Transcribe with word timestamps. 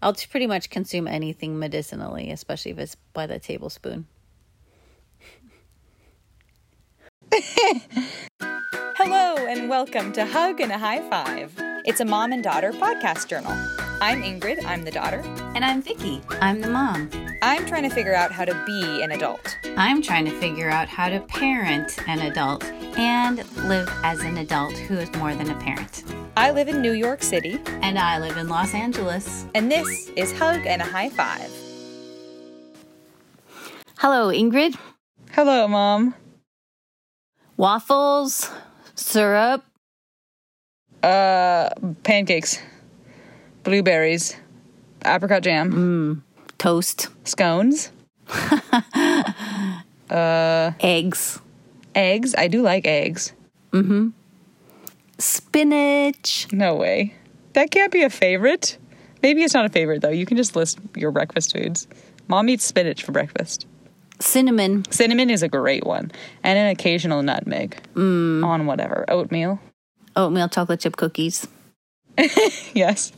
I'll 0.00 0.14
pretty 0.14 0.46
much 0.46 0.70
consume 0.70 1.08
anything 1.08 1.58
medicinally, 1.58 2.30
especially 2.30 2.70
if 2.70 2.78
it's 2.78 2.94
by 3.12 3.26
the 3.26 3.40
tablespoon. 3.40 4.06
Hello, 8.40 9.36
and 9.36 9.68
welcome 9.68 10.12
to 10.12 10.24
Hug 10.24 10.60
and 10.60 10.70
a 10.70 10.78
High 10.78 11.08
Five. 11.10 11.52
It's 11.84 11.98
a 12.00 12.04
mom 12.04 12.32
and 12.32 12.44
daughter 12.44 12.70
podcast 12.72 13.26
journal. 13.28 13.52
I'm 14.00 14.22
Ingrid, 14.22 14.64
I'm 14.64 14.84
the 14.84 14.90
daughter. 14.90 15.20
And 15.54 15.64
I'm 15.64 15.82
Vicky. 15.82 16.20
I'm 16.40 16.60
the 16.60 16.68
mom. 16.68 17.10
I'm 17.42 17.66
trying 17.66 17.82
to 17.82 17.90
figure 17.90 18.14
out 18.14 18.30
how 18.30 18.44
to 18.44 18.54
be 18.64 19.02
an 19.02 19.10
adult. 19.10 19.58
I'm 19.76 20.00
trying 20.02 20.24
to 20.26 20.30
figure 20.38 20.70
out 20.70 20.88
how 20.88 21.08
to 21.08 21.20
parent 21.20 21.98
an 22.06 22.20
adult 22.20 22.64
and 22.96 23.38
live 23.68 23.88
as 24.04 24.20
an 24.20 24.38
adult 24.38 24.72
who 24.74 24.94
is 24.98 25.12
more 25.14 25.34
than 25.34 25.50
a 25.50 25.54
parent. 25.56 26.04
I 26.36 26.52
live 26.52 26.68
in 26.68 26.80
New 26.80 26.92
York 26.92 27.22
City, 27.22 27.58
And 27.82 27.98
I 27.98 28.18
live 28.20 28.36
in 28.36 28.48
Los 28.48 28.72
Angeles. 28.74 29.46
and 29.54 29.70
this 29.70 30.08
is 30.10 30.32
Hug 30.38 30.64
and 30.66 30.80
a 30.80 30.84
High 30.84 31.08
Five. 31.08 31.50
Hello, 33.98 34.28
Ingrid. 34.32 34.76
Hello, 35.32 35.66
Mom. 35.66 36.14
Waffles, 37.56 38.50
syrup, 38.94 39.64
Uh, 41.02 41.70
pancakes, 42.04 42.60
blueberries, 43.62 44.36
apricot 45.04 45.42
jam, 45.42 46.22
toast, 46.58 47.08
scones, 47.24 47.90
eggs, 50.10 51.40
eggs. 51.94 52.34
I 52.36 52.48
do 52.48 52.62
like 52.62 52.86
eggs. 52.86 53.32
mmm 53.72 54.12
spinach, 55.18 56.46
No 56.52 56.76
way. 56.76 57.14
That 57.54 57.70
can't 57.70 57.92
be 57.92 58.02
a 58.02 58.10
favorite. 58.10 58.78
Maybe 59.22 59.42
it's 59.42 59.54
not 59.54 59.66
a 59.66 59.68
favorite, 59.68 60.00
though. 60.00 60.10
You 60.10 60.24
can 60.24 60.36
just 60.36 60.54
list 60.54 60.78
your 60.94 61.10
breakfast 61.10 61.52
foods. 61.52 61.88
Mom 62.28 62.48
eats 62.48 62.64
spinach 62.64 63.02
for 63.02 63.12
breakfast. 63.12 63.66
cinnamon, 64.20 64.84
Cinnamon 64.90 65.30
is 65.30 65.42
a 65.42 65.48
great 65.48 65.84
one, 65.84 66.10
and 66.42 66.58
an 66.58 66.68
occasional 66.68 67.22
nutmeg 67.22 67.80
mm. 67.94 68.44
on 68.44 68.66
whatever 68.66 69.04
oatmeal. 69.08 69.60
oatmeal 70.14 70.48
chocolate 70.48 70.80
chip 70.80 70.96
cookies. 70.96 71.46
Yes, 72.74 73.12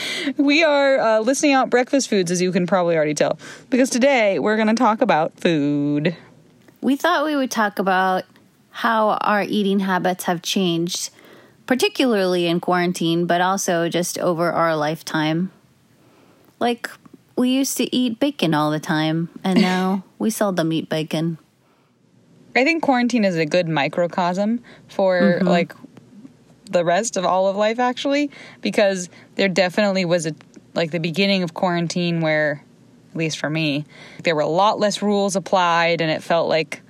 we 0.36 0.62
are 0.62 0.98
uh, 0.98 1.20
listing 1.20 1.52
out 1.52 1.70
breakfast 1.70 2.08
foods, 2.08 2.30
as 2.30 2.40
you 2.40 2.52
can 2.52 2.66
probably 2.66 2.96
already 2.96 3.14
tell, 3.14 3.38
because 3.70 3.90
today 3.90 4.38
we're 4.38 4.56
going 4.56 4.68
to 4.68 4.74
talk 4.74 5.00
about 5.00 5.38
food. 5.38 6.16
We 6.80 6.96
thought 6.96 7.24
we 7.24 7.36
would 7.36 7.50
talk 7.50 7.78
about 7.78 8.24
how 8.70 9.10
our 9.20 9.42
eating 9.42 9.80
habits 9.80 10.24
have 10.24 10.42
changed, 10.42 11.10
particularly 11.66 12.46
in 12.46 12.60
quarantine, 12.60 13.26
but 13.26 13.40
also 13.40 13.88
just 13.88 14.18
over 14.18 14.50
our 14.52 14.74
lifetime. 14.76 15.52
Like, 16.58 16.88
we 17.36 17.50
used 17.50 17.76
to 17.78 17.94
eat 17.94 18.18
bacon 18.18 18.54
all 18.54 18.70
the 18.70 18.80
time, 18.80 19.28
and 19.44 19.60
now 19.62 20.04
we 20.18 20.30
seldom 20.30 20.72
eat 20.72 20.88
bacon. 20.88 21.38
I 22.54 22.64
think 22.64 22.82
quarantine 22.82 23.24
is 23.24 23.36
a 23.36 23.46
good 23.46 23.66
microcosm 23.66 24.62
for 24.88 25.40
like 25.42 25.74
the 26.70 26.84
rest 26.84 27.16
of 27.16 27.24
all 27.24 27.48
of 27.48 27.56
life, 27.56 27.78
actually, 27.78 28.30
because 28.60 29.08
there 29.34 29.48
definitely 29.48 30.04
was 30.04 30.26
a 30.26 30.34
like 30.74 30.90
the 30.90 31.00
beginning 31.00 31.42
of 31.42 31.52
quarantine 31.52 32.20
where, 32.20 32.64
at 33.10 33.16
least 33.16 33.38
for 33.38 33.50
me, 33.50 33.84
there 34.24 34.34
were 34.34 34.40
a 34.40 34.46
lot 34.46 34.78
less 34.78 35.02
rules 35.02 35.36
applied, 35.36 36.00
and 36.00 36.10
it 36.10 36.22
felt 36.22 36.48
like 36.48 36.82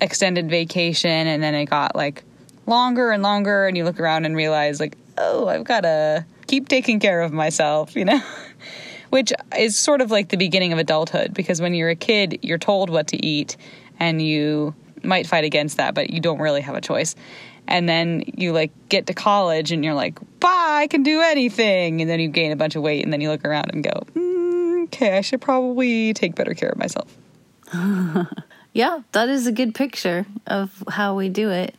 extended 0.00 0.50
vacation, 0.50 1.26
and 1.26 1.42
then 1.42 1.54
it 1.54 1.66
got 1.66 1.96
like 1.96 2.22
longer 2.66 3.10
and 3.10 3.22
longer, 3.22 3.66
and 3.66 3.76
you 3.76 3.84
look 3.84 4.00
around 4.00 4.26
and 4.26 4.36
realize 4.36 4.80
like, 4.80 4.96
oh, 5.16 5.48
I've 5.48 5.64
got 5.64 5.80
to 5.80 6.26
keep 6.46 6.68
taking 6.68 7.00
care 7.00 7.22
of 7.22 7.32
myself, 7.32 7.96
you 7.96 8.04
know. 8.04 8.20
Which 9.10 9.32
is 9.56 9.78
sort 9.78 10.00
of 10.00 10.10
like 10.10 10.30
the 10.30 10.36
beginning 10.36 10.72
of 10.72 10.80
adulthood 10.80 11.34
because 11.34 11.60
when 11.60 11.72
you're 11.72 11.90
a 11.90 11.94
kid, 11.94 12.40
you're 12.42 12.58
told 12.58 12.90
what 12.90 13.06
to 13.08 13.24
eat 13.24 13.56
and 14.00 14.20
you 14.20 14.74
might 15.04 15.26
fight 15.26 15.44
against 15.44 15.76
that, 15.76 15.94
but 15.94 16.10
you 16.10 16.20
don't 16.20 16.40
really 16.40 16.60
have 16.62 16.74
a 16.74 16.80
choice. 16.80 17.14
And 17.66 17.88
then 17.88 18.24
you 18.36 18.52
like 18.52 18.70
get 18.88 19.06
to 19.06 19.14
college 19.14 19.72
and 19.72 19.84
you're 19.84 19.94
like, 19.94 20.18
"Bye, 20.40 20.80
I 20.82 20.86
can 20.86 21.02
do 21.02 21.20
anything." 21.22 22.00
And 22.00 22.10
then 22.10 22.20
you 22.20 22.28
gain 22.28 22.52
a 22.52 22.56
bunch 22.56 22.76
of 22.76 22.82
weight 22.82 23.04
and 23.04 23.12
then 23.12 23.20
you 23.20 23.30
look 23.30 23.44
around 23.44 23.70
and 23.72 23.82
go, 23.82 24.02
mm, 24.14 24.84
"Okay, 24.84 25.16
I 25.16 25.20
should 25.22 25.40
probably 25.40 26.12
take 26.12 26.34
better 26.34 26.54
care 26.54 26.70
of 26.70 26.78
myself." 26.78 27.16
Yeah, 28.74 29.02
that 29.12 29.28
is 29.28 29.46
a 29.46 29.52
good 29.52 29.72
picture 29.72 30.26
of 30.48 30.82
how 30.88 31.14
we 31.14 31.28
do 31.28 31.48
it. 31.50 31.76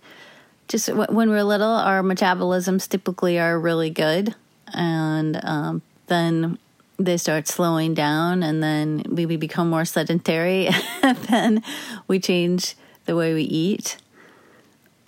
Just 0.69 0.88
w- 0.88 1.12
when 1.13 1.29
we're 1.29 1.44
little, 1.44 1.68
our 1.69 2.02
metabolisms 2.02 2.88
typically 2.88 3.38
are 3.38 3.59
really 3.59 3.90
good, 3.90 4.34
and 4.73 5.38
um, 5.44 5.81
then 6.07 6.57
they 6.97 7.17
start 7.17 7.50
slowing 7.50 7.94
down, 7.94 8.44
and 8.44 8.63
then 8.63 9.03
we, 9.09 9.25
we 9.25 9.35
become 9.35 9.69
more 9.69 9.84
sedentary, 9.84 10.69
and 11.03 11.17
then 11.17 11.63
we 12.07 12.17
change 12.17 12.75
the 13.03 13.16
way 13.16 13.34
we 13.34 13.44
eat. 13.44 13.97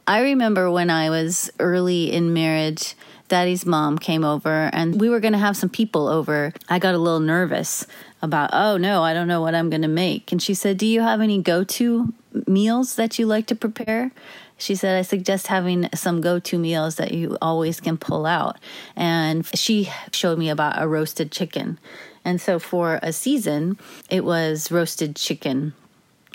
I 0.08 0.22
remember 0.22 0.72
when 0.72 0.90
I 0.90 1.10
was 1.10 1.52
early 1.60 2.14
in 2.14 2.32
marriage, 2.32 2.96
daddy's 3.28 3.66
mom 3.66 3.98
came 3.98 4.24
over 4.24 4.70
and 4.72 5.02
we 5.02 5.10
were 5.10 5.20
going 5.20 5.34
to 5.34 5.38
have 5.38 5.58
some 5.58 5.70
people 5.70 6.08
over. 6.08 6.54
I 6.70 6.80
got 6.80 6.96
a 6.96 6.98
little 6.98 7.20
nervous 7.20 7.86
about, 8.22 8.52
oh 8.54 8.78
no, 8.78 9.04
I 9.04 9.14
don't 9.14 9.28
know 9.28 9.42
what 9.42 9.54
I'm 9.54 9.70
going 9.70 9.82
to 9.82 9.90
make. 9.90 10.32
And 10.32 10.42
she 10.42 10.54
said, 10.54 10.78
Do 10.78 10.86
you 10.86 11.02
have 11.02 11.20
any 11.20 11.42
go 11.42 11.66
to 11.66 12.14
meals 12.48 12.96
that 12.96 13.20
you 13.20 13.26
like 13.26 13.48
to 13.48 13.56
prepare? 13.56 14.12
She 14.58 14.76
said, 14.76 14.98
I 14.98 15.02
suggest 15.02 15.48
having 15.48 15.90
some 15.94 16.22
go 16.22 16.40
to 16.40 16.58
meals 16.58 16.96
that 16.96 17.12
you 17.14 17.38
always 17.42 17.82
can 17.82 17.98
pull 17.98 18.26
out. 18.26 18.58
And 18.96 19.46
she 19.58 19.92
showed 20.14 20.40
me 20.40 20.50
about 20.50 20.82
a 20.82 20.88
roasted 20.88 21.34
chicken. 21.34 21.80
And 22.24 22.40
so 22.40 22.60
for 22.60 23.00
a 23.04 23.12
season, 23.12 23.78
it 24.10 24.24
was 24.24 24.72
roasted 24.72 25.18
chicken 25.18 25.74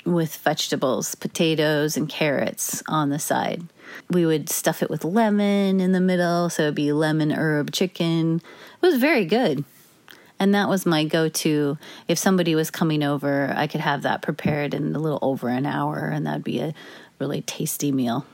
with 0.05 0.35
vegetables, 0.37 1.15
potatoes, 1.15 1.97
and 1.97 2.09
carrots 2.09 2.83
on 2.87 3.09
the 3.09 3.19
side. 3.19 3.63
We 4.09 4.25
would 4.25 4.49
stuff 4.49 4.81
it 4.81 4.89
with 4.89 5.03
lemon 5.03 5.79
in 5.79 5.91
the 5.91 6.01
middle, 6.01 6.49
so 6.49 6.63
it'd 6.63 6.75
be 6.75 6.91
lemon 6.91 7.31
herb 7.31 7.71
chicken. 7.71 8.41
It 8.81 8.85
was 8.85 8.97
very 8.97 9.25
good. 9.25 9.63
And 10.39 10.53
that 10.55 10.67
was 10.67 10.85
my 10.85 11.05
go 11.05 11.29
to. 11.29 11.77
If 12.07 12.17
somebody 12.17 12.55
was 12.55 12.69
coming 12.69 13.03
over, 13.03 13.53
I 13.55 13.67
could 13.67 13.81
have 13.81 14.01
that 14.01 14.21
prepared 14.21 14.73
in 14.73 14.95
a 14.95 14.99
little 14.99 15.19
over 15.21 15.47
an 15.47 15.65
hour, 15.65 16.07
and 16.07 16.25
that'd 16.25 16.43
be 16.43 16.59
a 16.59 16.73
really 17.19 17.41
tasty 17.41 17.91
meal. 17.91 18.25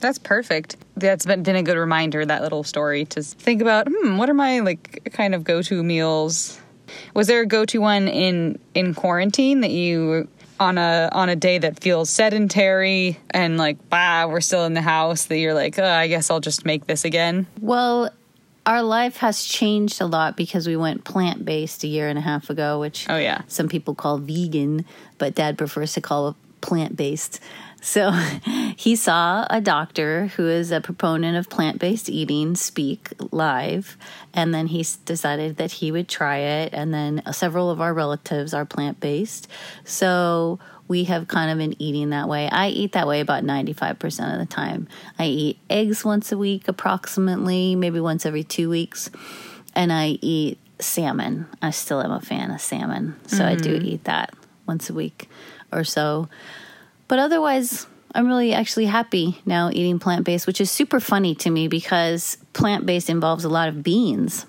That's 0.00 0.18
perfect. 0.18 0.76
That's 0.96 1.26
been, 1.26 1.56
a 1.56 1.62
good 1.62 1.76
reminder, 1.76 2.24
that 2.24 2.42
little 2.42 2.62
story, 2.62 3.04
to 3.06 3.22
think 3.22 3.60
about, 3.60 3.88
hmm, 3.90 4.16
what 4.18 4.30
are 4.30 4.34
my 4.34 4.60
like 4.60 5.10
kind 5.12 5.34
of 5.34 5.42
go 5.42 5.62
to 5.62 5.82
meals? 5.82 6.60
Was 7.14 7.26
there 7.26 7.40
a 7.40 7.46
go 7.46 7.64
to 7.64 7.78
one 7.78 8.08
in 8.08 8.58
in 8.74 8.94
quarantine 8.94 9.60
that 9.60 9.72
you 9.72 10.28
on 10.60 10.78
a 10.78 11.08
on 11.12 11.28
a 11.28 11.36
day 11.36 11.58
that 11.58 11.80
feels 11.80 12.10
sedentary 12.10 13.18
and 13.30 13.58
like 13.58 13.76
bah 13.88 14.26
we're 14.26 14.40
still 14.40 14.64
in 14.64 14.74
the 14.74 14.82
house 14.82 15.26
that 15.26 15.38
you're 15.38 15.54
like 15.54 15.78
oh, 15.78 15.84
I 15.84 16.08
guess 16.08 16.30
I'll 16.30 16.40
just 16.40 16.64
make 16.64 16.86
this 16.86 17.04
again. 17.04 17.46
Well, 17.60 18.10
our 18.66 18.82
life 18.82 19.16
has 19.18 19.44
changed 19.44 20.00
a 20.00 20.06
lot 20.06 20.36
because 20.36 20.66
we 20.66 20.76
went 20.76 21.04
plant 21.04 21.44
based 21.44 21.84
a 21.84 21.86
year 21.86 22.08
and 22.08 22.18
a 22.18 22.22
half 22.22 22.50
ago, 22.50 22.78
which 22.80 23.06
Oh, 23.08 23.16
yeah. 23.16 23.42
some 23.48 23.68
people 23.68 23.94
call 23.94 24.18
vegan, 24.18 24.84
but 25.16 25.34
dad 25.34 25.56
prefers 25.56 25.94
to 25.94 26.00
call 26.02 26.36
plant 26.60 26.94
based. 26.96 27.40
So 27.80 28.10
he 28.76 28.96
saw 28.96 29.46
a 29.48 29.60
doctor 29.60 30.26
who 30.28 30.48
is 30.48 30.72
a 30.72 30.80
proponent 30.80 31.36
of 31.36 31.48
plant 31.48 31.78
based 31.78 32.08
eating 32.08 32.54
speak 32.56 33.12
live, 33.32 33.96
and 34.34 34.52
then 34.54 34.66
he 34.66 34.84
decided 35.04 35.56
that 35.56 35.72
he 35.72 35.92
would 35.92 36.08
try 36.08 36.38
it. 36.38 36.72
And 36.72 36.92
then 36.92 37.22
several 37.32 37.70
of 37.70 37.80
our 37.80 37.94
relatives 37.94 38.54
are 38.54 38.64
plant 38.64 39.00
based. 39.00 39.48
So 39.84 40.58
we 40.88 41.04
have 41.04 41.28
kind 41.28 41.50
of 41.50 41.58
been 41.58 41.80
eating 41.80 42.10
that 42.10 42.28
way. 42.28 42.48
I 42.50 42.68
eat 42.68 42.92
that 42.92 43.06
way 43.06 43.20
about 43.20 43.44
95% 43.44 44.32
of 44.32 44.38
the 44.38 44.46
time. 44.46 44.88
I 45.18 45.26
eat 45.26 45.58
eggs 45.68 46.04
once 46.04 46.32
a 46.32 46.38
week, 46.38 46.66
approximately, 46.66 47.76
maybe 47.76 48.00
once 48.00 48.24
every 48.24 48.42
two 48.42 48.70
weeks. 48.70 49.10
And 49.74 49.92
I 49.92 50.18
eat 50.22 50.58
salmon. 50.80 51.46
I 51.60 51.70
still 51.70 52.00
am 52.00 52.10
a 52.10 52.20
fan 52.20 52.50
of 52.50 52.60
salmon. 52.60 53.16
So 53.26 53.44
I 53.44 53.54
do 53.54 53.76
mm-hmm. 53.76 53.86
eat 53.86 54.04
that 54.04 54.32
once 54.66 54.88
a 54.88 54.94
week 54.94 55.28
or 55.70 55.84
so. 55.84 56.28
But 57.08 57.18
otherwise, 57.18 57.86
I'm 58.14 58.26
really 58.26 58.52
actually 58.52 58.86
happy 58.86 59.40
now 59.44 59.70
eating 59.70 59.98
plant 59.98 60.24
based, 60.24 60.46
which 60.46 60.60
is 60.60 60.70
super 60.70 61.00
funny 61.00 61.34
to 61.36 61.50
me 61.50 61.68
because 61.68 62.36
plant 62.52 62.86
based 62.86 63.10
involves 63.10 63.44
a 63.44 63.48
lot 63.48 63.68
of 63.68 63.82
beans. 63.82 64.46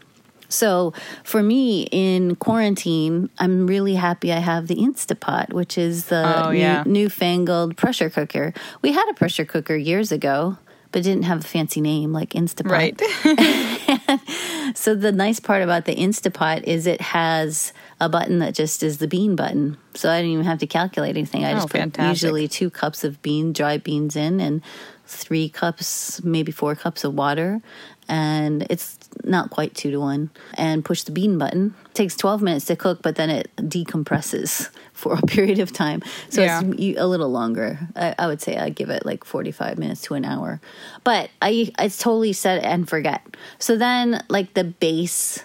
So 0.51 0.93
for 1.23 1.43
me 1.43 1.83
in 1.91 2.35
quarantine, 2.35 3.29
I'm 3.37 3.67
really 3.67 3.93
happy 3.95 4.33
I 4.33 4.39
have 4.39 4.67
the 4.67 4.75
Instapot, 4.77 5.53
which 5.53 5.77
is 5.77 6.05
the 6.05 6.45
Oh, 6.47 6.51
new, 6.51 6.57
yeah. 6.57 6.83
newfangled 6.87 7.77
pressure 7.77 8.09
cooker. 8.09 8.53
We 8.81 8.91
had 8.91 9.07
a 9.09 9.13
pressure 9.13 9.45
cooker 9.45 9.75
years 9.75 10.11
ago, 10.11 10.57
but 10.91 11.03
didn't 11.03 11.23
have 11.23 11.39
a 11.41 11.47
fancy 11.47 11.81
name 11.81 12.11
like 12.13 12.31
Instapot. 12.31 12.69
Right. 12.71 14.19
So 14.75 14.93
the 14.93 15.11
nice 15.11 15.39
part 15.39 15.63
about 15.63 15.85
the 15.85 15.95
Instapot 15.95 16.61
is 16.63 16.85
it 16.85 17.01
has 17.01 17.73
a 17.99 18.07
button 18.07 18.37
that 18.39 18.53
just 18.53 18.83
is 18.83 18.99
the 18.99 19.07
bean 19.07 19.35
button. 19.35 19.77
So 19.95 20.11
I 20.11 20.21
don't 20.21 20.29
even 20.29 20.45
have 20.45 20.59
to 20.59 20.67
calculate 20.67 21.17
anything. 21.17 21.43
I 21.43 21.51
Oh, 21.51 21.55
just 21.55 21.69
put 21.69 21.79
fantastic. 21.81 22.09
usually 22.23 22.47
two 22.47 22.69
cups 22.69 23.03
of 23.03 23.19
bean, 23.23 23.51
dry 23.51 23.77
beans 23.79 24.15
in 24.15 24.39
and 24.39 24.61
three 25.07 25.49
cups, 25.49 26.23
maybe 26.23 26.51
four 26.51 26.75
cups 26.75 27.03
of 27.03 27.15
water. 27.15 27.61
And 28.07 28.67
it's 28.69 28.98
not 29.23 29.49
quite 29.49 29.75
two 29.75 29.91
to 29.91 29.97
one, 29.97 30.29
and 30.55 30.83
push 30.83 31.03
the 31.03 31.11
bean 31.11 31.37
button. 31.37 31.75
It 31.85 31.93
takes 31.93 32.15
12 32.15 32.41
minutes 32.41 32.65
to 32.65 32.75
cook, 32.75 33.01
but 33.01 33.15
then 33.15 33.29
it 33.29 33.51
decompresses 33.57 34.69
for 34.93 35.13
a 35.13 35.21
period 35.27 35.59
of 35.59 35.71
time. 35.71 36.01
So 36.29 36.41
Yeah. 36.41 36.61
it's 36.63 36.99
a 36.99 37.07
little 37.07 37.29
longer. 37.29 37.79
I, 37.95 38.15
I 38.17 38.27
would 38.27 38.41
say 38.41 38.57
I 38.57 38.69
give 38.69 38.89
it 38.89 39.05
like 39.05 39.23
45 39.23 39.77
minutes 39.77 40.01
to 40.03 40.15
an 40.15 40.25
hour. 40.25 40.61
But 41.03 41.29
I, 41.41 41.71
it's 41.79 41.97
totally 41.97 42.33
set 42.33 42.63
and 42.63 42.87
forget. 42.87 43.21
So 43.59 43.77
then, 43.77 44.23
like, 44.29 44.53
the 44.53 44.63
base 44.63 45.43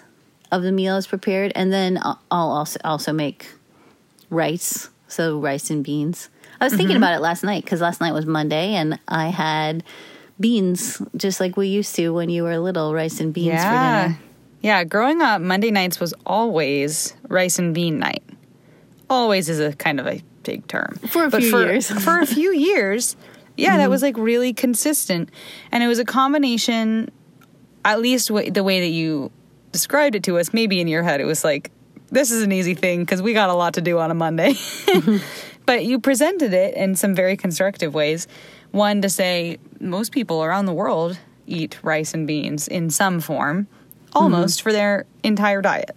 of 0.51 0.63
the 0.63 0.71
meal 0.71 0.95
is 0.97 1.07
prepared, 1.07 1.51
and 1.55 1.71
then 1.71 1.99
I'll 2.01 2.19
I'll 2.31 2.51
also, 2.51 2.79
also 2.83 3.11
make 3.11 3.47
rice. 4.29 4.89
So 5.07 5.39
rice 5.39 5.69
and 5.69 5.83
beans. 5.83 6.29
I 6.59 6.65
was 6.65 6.73
thinking 6.73 6.95
mm-hmm. 6.95 7.03
about 7.03 7.15
it 7.15 7.21
last 7.21 7.43
night 7.43 7.63
because 7.63 7.81
last 7.81 8.01
night 8.01 8.13
was 8.13 8.25
Monday 8.25 8.73
and 8.73 8.99
I 9.07 9.27
had 9.27 9.83
beans 10.39 11.01
just 11.15 11.39
like 11.39 11.57
we 11.57 11.67
used 11.67 11.95
to 11.95 12.09
when 12.09 12.29
you 12.29 12.43
were 12.43 12.57
little, 12.57 12.93
rice 12.93 13.19
and 13.19 13.33
beans 13.33 13.61
for 13.63 13.69
dinner. 13.69 14.19
Yeah, 14.61 14.83
growing 14.83 15.21
up, 15.21 15.41
Monday 15.41 15.71
nights 15.71 15.99
was 15.99 16.13
always 16.25 17.15
rice 17.27 17.59
and 17.59 17.73
bean 17.73 17.99
night. 17.99 18.23
Always 19.09 19.47
is 19.47 19.59
a 19.59 19.73
kind 19.73 19.99
of 19.99 20.07
a 20.07 20.21
big 20.43 20.67
term. 20.67 20.99
For 21.07 21.25
a 21.25 21.31
few 21.31 21.51
for, 21.51 21.61
years. 21.61 21.89
for 22.03 22.19
a 22.19 22.25
few 22.25 22.51
years, 22.51 23.15
yeah, 23.57 23.77
that 23.77 23.83
mm-hmm. 23.83 23.91
was 23.91 24.01
like 24.01 24.17
really 24.17 24.53
consistent. 24.53 25.29
And 25.71 25.83
it 25.83 25.87
was 25.87 25.99
a 25.99 26.05
combination, 26.05 27.11
at 27.83 27.99
least 27.99 28.29
w- 28.29 28.49
the 28.49 28.63
way 28.63 28.79
that 28.79 28.89
you 28.89 29.31
described 29.71 30.15
it 30.15 30.23
to 30.23 30.39
us, 30.39 30.53
maybe 30.53 30.79
in 30.81 30.87
your 30.87 31.03
head, 31.03 31.21
it 31.21 31.25
was 31.25 31.43
like, 31.43 31.71
this 32.09 32.31
is 32.31 32.43
an 32.43 32.51
easy 32.51 32.73
thing 32.73 33.01
because 33.01 33.21
we 33.21 33.33
got 33.33 33.49
a 33.49 33.53
lot 33.53 33.75
to 33.75 33.81
do 33.81 33.99
on 33.99 34.09
a 34.09 34.15
Monday. 34.15 34.53
but 35.65 35.85
you 35.85 35.99
presented 35.99 36.53
it 36.53 36.75
in 36.75 36.95
some 36.95 37.13
very 37.13 37.37
constructive 37.37 37.93
ways. 37.93 38.27
One, 38.75 39.01
to 39.03 39.09
say 39.09 39.57
most 39.79 40.11
people 40.11 40.43
around 40.43 40.65
the 40.65 40.73
world 40.73 41.17
eat 41.47 41.79
rice 41.81 42.13
and 42.13 42.27
beans 42.27 42.67
in 42.67 42.89
some 42.89 43.21
form, 43.21 43.67
almost 44.11 44.61
for 44.61 44.73
their 44.73 45.05
entire 45.23 45.61
diet. 45.61 45.95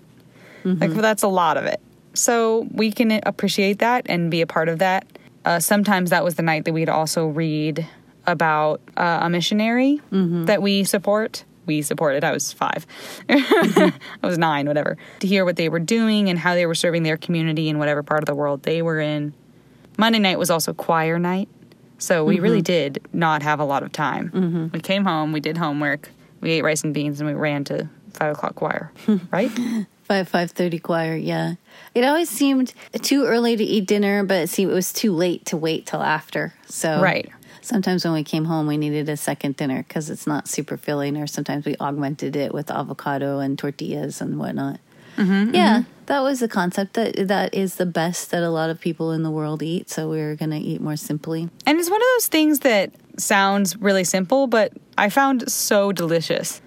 Like, 0.65 0.93
that's 0.93 1.25
a 1.25 1.29
lot 1.29 1.57
of 1.57 1.65
it. 1.65 1.81
So 2.15 2.69
we 2.71 2.93
can 2.93 3.21
appreciate 3.25 3.81
that 3.81 4.07
and 4.09 4.31
be 4.31 4.43
a 4.43 4.47
part 4.47 4.69
of 4.69 4.79
that. 4.79 5.07
Uh, 5.45 5.59
sometimes 5.59 6.11
that 6.11 6.23
was 6.23 6.37
the 6.37 6.43
night 6.43 6.67
that 6.67 6.73
we'd 6.73 6.89
also 6.89 7.27
read 7.27 7.85
about 8.29 8.81
uh, 8.97 9.21
a 9.23 9.31
missionary 9.31 10.01
that 10.47 10.63
we 10.63 10.85
support. 10.85 11.45
We 11.67 11.83
supported. 11.83 12.23
I 12.23 12.31
was 12.33 12.53
five. 12.53 12.87
I 13.29 13.93
was 14.23 14.39
nine, 14.39 14.67
whatever. 14.69 14.97
To 15.21 15.27
hear 15.27 15.45
what 15.45 15.57
they 15.57 15.69
were 15.69 15.81
doing 15.81 16.29
and 16.31 16.39
how 16.39 16.55
they 16.55 16.65
were 16.67 16.77
serving 16.77 17.03
their 17.03 17.17
community 17.17 17.69
in 17.69 17.79
whatever 17.79 18.03
part 18.05 18.23
of 18.23 18.27
the 18.27 18.35
world 18.37 18.63
they 18.63 18.83
were 18.83 19.01
in. 19.01 19.35
Monday 19.97 20.21
night 20.21 20.39
was 20.39 20.49
also 20.51 20.73
choir 20.73 21.19
night. 21.19 21.49
So 21.99 22.25
we 22.25 22.41
really 22.41 22.59
mm-hmm. 22.59 22.93
did 22.95 23.09
not 23.13 23.43
have 23.43 23.61
a 23.61 23.65
lot 23.65 23.83
of 23.83 23.93
time. 23.93 24.31
Mm-hmm. 24.31 24.67
We 24.73 24.81
came 24.81 25.05
home, 25.05 25.33
we 25.33 25.41
did 25.41 25.57
homework, 25.57 26.11
we 26.41 26.53
ate 26.53 26.63
rice 26.63 26.85
and 26.85 26.95
beans, 26.95 27.21
and 27.21 27.29
we 27.29 27.35
ran 27.35 27.65
to 27.65 27.89
five 28.13 28.37
o'clock 28.37 28.55
choir. 28.55 28.93
right? 29.33 29.51
Five 30.05 30.29
five 30.29 30.53
thirty 30.53 30.79
choir, 30.79 31.17
yeah. 31.17 31.55
It 31.95 32.05
always 32.05 32.31
seemed 32.31 32.73
too 33.03 33.25
early 33.25 33.57
to 33.57 33.65
eat 33.65 33.87
dinner, 33.87 34.25
but 34.25 34.45
it 34.45 34.49
seemed 34.49 34.71
it 34.71 34.75
was 34.75 34.93
too 34.93 35.13
late 35.13 35.45
to 35.47 35.57
wait 35.57 35.87
till 35.87 36.03
after. 36.03 36.55
So 36.67 37.03
Right. 37.03 37.31
Sometimes 37.61 38.03
when 38.03 38.15
we 38.15 38.25
came 38.25 38.47
home, 38.47 38.67
we 38.67 38.79
needed 38.79 39.11
a 39.11 39.17
second 39.19 39.57
dinner 39.57 39.85
because 39.87 40.09
it's 40.09 40.27
not 40.27 40.49
super 40.49 40.79
filling, 40.79 41.19
or 41.19 41.27
sometimes 41.27 41.67
we 41.67 41.77
augmented 41.79 42.35
it 42.35 42.55
with 42.55 42.71
avocado 42.71 43.41
and 43.41 43.59
tortillas 43.59 44.23
and 44.23 44.39
whatnot. 44.39 44.81
Mm-hmm, 45.19 45.55
yeah, 45.55 45.83
that 46.07 46.21
was 46.21 46.41
the 46.41 46.49
concept. 46.49 46.95
That 46.95 47.29
that 47.29 47.53
is 47.53 47.75
the 47.75 47.87
best 47.87 48.31
that 48.31 48.43
a 48.43 48.51
lot 48.51 48.71
of 48.71 48.81
people 48.81 49.13
in 49.13 49.25
the 49.25 49.31
world 49.31 49.63
eat. 49.63 49.91
So 49.91 50.09
we 50.09 50.21
are 50.21 50.37
going 50.37 50.53
to 50.53 50.57
eat 50.57 50.81
more 50.81 50.97
simply. 50.97 51.51
And 51.67 51.79
it's 51.79 51.91
one 51.91 52.01
of 52.01 52.07
those 52.17 52.29
things 52.29 52.61
that 52.61 52.93
sounds 53.19 53.77
really 53.77 54.05
simple, 54.05 54.47
but 54.47 54.73
I 54.97 55.09
found 55.09 55.51
so 55.51 55.91
delicious 55.93 56.63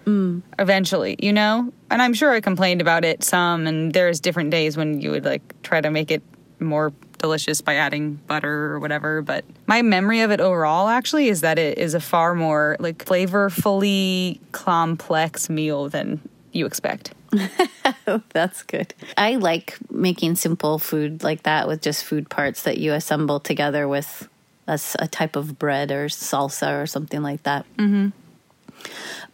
eventually, 0.60 1.16
you 1.20 1.32
know? 1.32 1.72
And 1.90 2.02
I'm 2.02 2.14
sure 2.14 2.32
I 2.32 2.42
complained 2.42 2.82
about 2.82 3.06
it 3.06 3.24
some, 3.24 3.68
and 3.68 3.94
there's 3.94 4.20
different 4.20 4.52
days 4.52 4.76
when 4.76 5.00
you 5.00 5.12
would 5.12 5.24
like 5.26 5.62
try 5.64 5.80
to 5.80 5.90
make 5.90 6.12
it 6.12 6.22
more 6.60 6.92
delicious 7.20 7.62
by 7.62 7.76
adding 7.76 8.16
butter 8.28 8.74
or 8.74 8.80
whatever. 8.80 9.22
But 9.22 9.46
my 9.66 9.82
memory 9.82 10.22
of 10.22 10.32
it 10.32 10.42
overall 10.42 10.90
actually 10.90 11.30
is 11.30 11.42
that 11.42 11.58
it 11.58 11.78
is 11.78 11.94
a 11.94 12.00
far 12.00 12.36
more 12.36 12.76
like 12.80 13.06
flavorfully 13.06 14.40
complex 14.52 15.50
meal 15.50 15.88
than 15.88 16.20
you 16.52 16.66
expect. 16.66 17.14
That's 18.30 18.64
good. 18.64 18.94
I 19.18 19.36
like 19.36 19.78
making 19.90 20.36
simple 20.36 20.80
food 20.80 21.24
like 21.24 21.44
that 21.44 21.68
with 21.68 21.82
just 21.82 22.04
food 22.04 22.30
parts 22.30 22.64
that 22.64 22.78
you 22.78 22.94
assemble 22.94 23.40
together 23.40 23.88
with 23.88 24.28
a 24.68 25.08
type 25.08 25.36
of 25.36 25.60
bread 25.60 25.92
or 25.92 26.06
salsa 26.08 26.82
or 26.82 26.86
something 26.86 27.22
like 27.22 27.44
that. 27.44 27.66
Mm-hmm. 27.78 28.10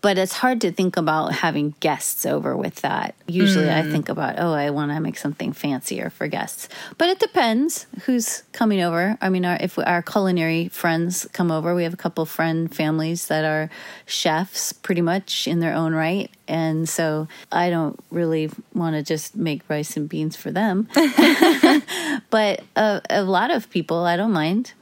But 0.01 0.17
it's 0.17 0.33
hard 0.33 0.61
to 0.61 0.71
think 0.71 0.95
about 0.95 1.33
having 1.33 1.73
guests 1.79 2.25
over 2.25 2.55
with 2.55 2.75
that. 2.77 3.15
Usually 3.25 3.69
I 3.69 3.81
think 3.81 4.09
about, 4.09 4.35
oh, 4.37 4.53
I 4.53 4.69
want 4.69 4.91
to 4.91 4.99
make 4.99 5.17
something 5.17 5.53
fancier 5.53 6.09
for 6.09 6.27
guests. 6.27 6.69
But 6.97 7.09
it 7.09 7.19
depends 7.19 7.87
who's 8.05 8.43
coming 8.51 8.81
over. 8.81 9.17
I 9.21 9.29
mean, 9.29 9.43
our, 9.43 9.57
if 9.59 9.77
our 9.79 10.03
culinary 10.03 10.67
friends 10.67 11.27
come 11.33 11.51
over, 11.51 11.73
we 11.73 11.83
have 11.83 11.93
a 11.93 11.97
couple 11.97 12.25
friend 12.25 12.73
families 12.73 13.27
that 13.27 13.43
are 13.43 13.69
chefs 14.05 14.71
pretty 14.71 15.01
much 15.01 15.47
in 15.47 15.59
their 15.59 15.73
own 15.73 15.93
right. 15.93 16.29
And 16.47 16.87
so 16.87 17.27
I 17.51 17.69
don't 17.69 17.99
really 18.11 18.49
want 18.73 18.95
to 18.95 19.03
just 19.03 19.35
make 19.35 19.67
rice 19.67 19.97
and 19.97 20.07
beans 20.07 20.35
for 20.35 20.51
them. 20.51 20.87
but 22.29 22.63
uh, 22.75 23.01
a 23.09 23.23
lot 23.23 23.51
of 23.51 23.69
people, 23.69 24.05
I 24.05 24.15
don't 24.15 24.31
mind. 24.31 24.73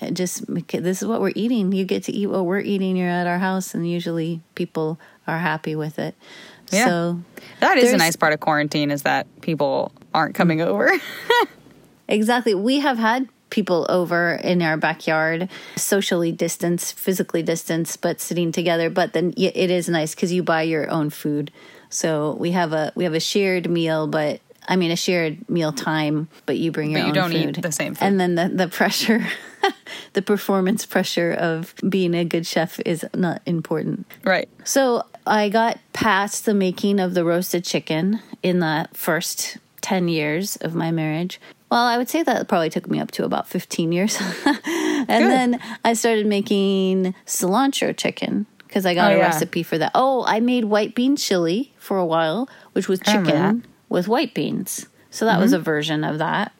It 0.00 0.14
just 0.14 0.46
this 0.46 1.02
is 1.02 1.08
what 1.08 1.20
we're 1.20 1.32
eating. 1.34 1.72
You 1.72 1.84
get 1.84 2.04
to 2.04 2.12
eat 2.12 2.26
what 2.26 2.46
we're 2.46 2.60
eating. 2.60 2.96
You're 2.96 3.08
at 3.08 3.26
our 3.26 3.38
house, 3.38 3.74
and 3.74 3.88
usually 3.88 4.40
people 4.54 4.98
are 5.26 5.38
happy 5.38 5.74
with 5.74 5.98
it. 5.98 6.14
Yeah. 6.70 6.86
So 6.86 7.20
That 7.60 7.78
is 7.78 7.92
a 7.92 7.96
nice 7.96 8.16
part 8.16 8.32
of 8.32 8.40
quarantine 8.40 8.90
is 8.90 9.02
that 9.02 9.26
people 9.40 9.92
aren't 10.14 10.34
coming 10.34 10.60
over. 10.60 10.92
Exactly. 12.08 12.54
We 12.54 12.80
have 12.80 12.98
had 12.98 13.28
people 13.50 13.86
over 13.88 14.32
in 14.32 14.62
our 14.62 14.76
backyard, 14.76 15.48
socially 15.76 16.32
distanced, 16.32 16.94
physically 16.94 17.42
distanced, 17.42 18.00
but 18.00 18.20
sitting 18.20 18.50
together. 18.50 18.90
But 18.90 19.12
then 19.12 19.34
it 19.36 19.70
is 19.70 19.88
nice 19.88 20.14
because 20.14 20.32
you 20.32 20.42
buy 20.42 20.62
your 20.62 20.90
own 20.90 21.10
food. 21.10 21.50
So 21.90 22.36
we 22.38 22.52
have 22.52 22.72
a 22.72 22.92
we 22.94 23.04
have 23.04 23.14
a 23.14 23.20
shared 23.20 23.68
meal, 23.70 24.06
but 24.06 24.40
I 24.70 24.76
mean 24.76 24.90
a 24.90 24.96
shared 24.96 25.48
meal 25.48 25.72
time, 25.72 26.28
but 26.46 26.58
you 26.58 26.70
bring 26.70 26.90
your 26.90 27.00
But 27.00 27.04
you 27.06 27.08
own 27.22 27.30
don't 27.30 27.32
eat 27.32 27.54
food. 27.56 27.64
the 27.64 27.72
same 27.72 27.94
food. 27.94 28.04
And 28.04 28.20
then 28.20 28.34
the 28.34 28.48
the 28.48 28.68
pressure, 28.68 29.26
the 30.12 30.22
performance 30.22 30.84
pressure 30.86 31.32
of 31.32 31.74
being 31.88 32.14
a 32.14 32.24
good 32.24 32.46
chef 32.46 32.78
is 32.84 33.04
not 33.14 33.40
important. 33.46 34.06
right. 34.24 34.48
So 34.64 35.04
I 35.26 35.48
got 35.48 35.78
past 35.94 36.44
the 36.44 36.54
making 36.54 37.00
of 37.00 37.14
the 37.14 37.24
roasted 37.24 37.64
chicken 37.64 38.20
in 38.42 38.58
the 38.60 38.88
first 38.92 39.56
10 39.80 40.08
years 40.08 40.56
of 40.56 40.74
my 40.74 40.90
marriage. 40.90 41.40
Well, 41.70 41.84
I 41.84 41.98
would 41.98 42.08
say 42.08 42.22
that 42.22 42.48
probably 42.48 42.70
took 42.70 42.88
me 42.88 42.98
up 43.00 43.10
to 43.12 43.24
about 43.24 43.46
15 43.48 43.92
years. 43.92 44.18
and 44.44 45.06
then 45.30 45.60
I 45.84 45.92
started 45.94 46.26
making 46.26 47.14
cilantro 47.26 47.94
chicken 47.96 48.46
because 48.66 48.84
I 48.86 48.94
got 48.94 49.12
Oh, 49.12 49.14
a 49.14 49.18
yeah. 49.18 49.24
recipe 49.24 49.62
for 49.62 49.76
that. 49.78 49.92
Oh, 49.94 50.24
I 50.26 50.40
made 50.40 50.64
white 50.66 50.94
bean 50.94 51.16
chili 51.16 51.72
for 51.78 51.98
a 51.98 52.06
while, 52.06 52.48
which 52.72 52.88
was 52.88 53.00
chicken. 53.00 53.64
With 53.88 54.08
white 54.08 54.34
beans. 54.34 54.86
So 55.10 55.24
that 55.24 55.40
was 55.40 55.52
mm-hmm. 55.52 55.60
a 55.60 55.64
version 55.64 56.04
of 56.04 56.18
that. 56.18 56.52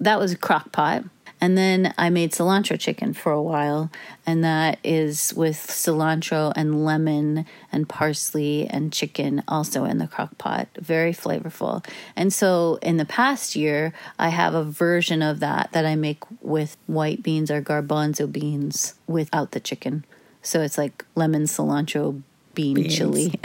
That 0.00 0.18
was 0.18 0.32
a 0.32 0.36
crock 0.36 0.72
pot. 0.72 1.04
And 1.38 1.56
then 1.56 1.92
I 1.98 2.08
made 2.08 2.32
cilantro 2.32 2.80
chicken 2.80 3.12
for 3.12 3.30
a 3.30 3.42
while, 3.42 3.90
and 4.24 4.42
that 4.42 4.78
is 4.82 5.34
with 5.34 5.56
cilantro 5.56 6.50
and 6.56 6.84
lemon 6.84 7.44
and 7.70 7.86
parsley 7.86 8.66
and 8.66 8.90
chicken 8.90 9.42
also 9.46 9.84
in 9.84 9.98
the 9.98 10.06
crock 10.06 10.38
pot. 10.38 10.68
Very 10.78 11.12
flavorful. 11.12 11.86
And 12.16 12.32
so 12.32 12.78
in 12.80 12.96
the 12.96 13.04
past 13.04 13.54
year, 13.54 13.92
I 14.18 14.30
have 14.30 14.54
a 14.54 14.64
version 14.64 15.20
of 15.20 15.40
that 15.40 15.72
that 15.72 15.84
I 15.84 15.94
make 15.94 16.22
with 16.40 16.78
white 16.86 17.22
beans 17.22 17.50
or 17.50 17.60
garbanzo 17.60 18.30
beans 18.30 18.94
without 19.06 19.50
the 19.50 19.60
chicken. 19.60 20.06
So 20.40 20.62
it's 20.62 20.78
like 20.78 21.04
lemon 21.14 21.44
cilantro 21.44 22.22
bean 22.56 22.74
Beans. 22.74 22.96
chili. 22.96 23.32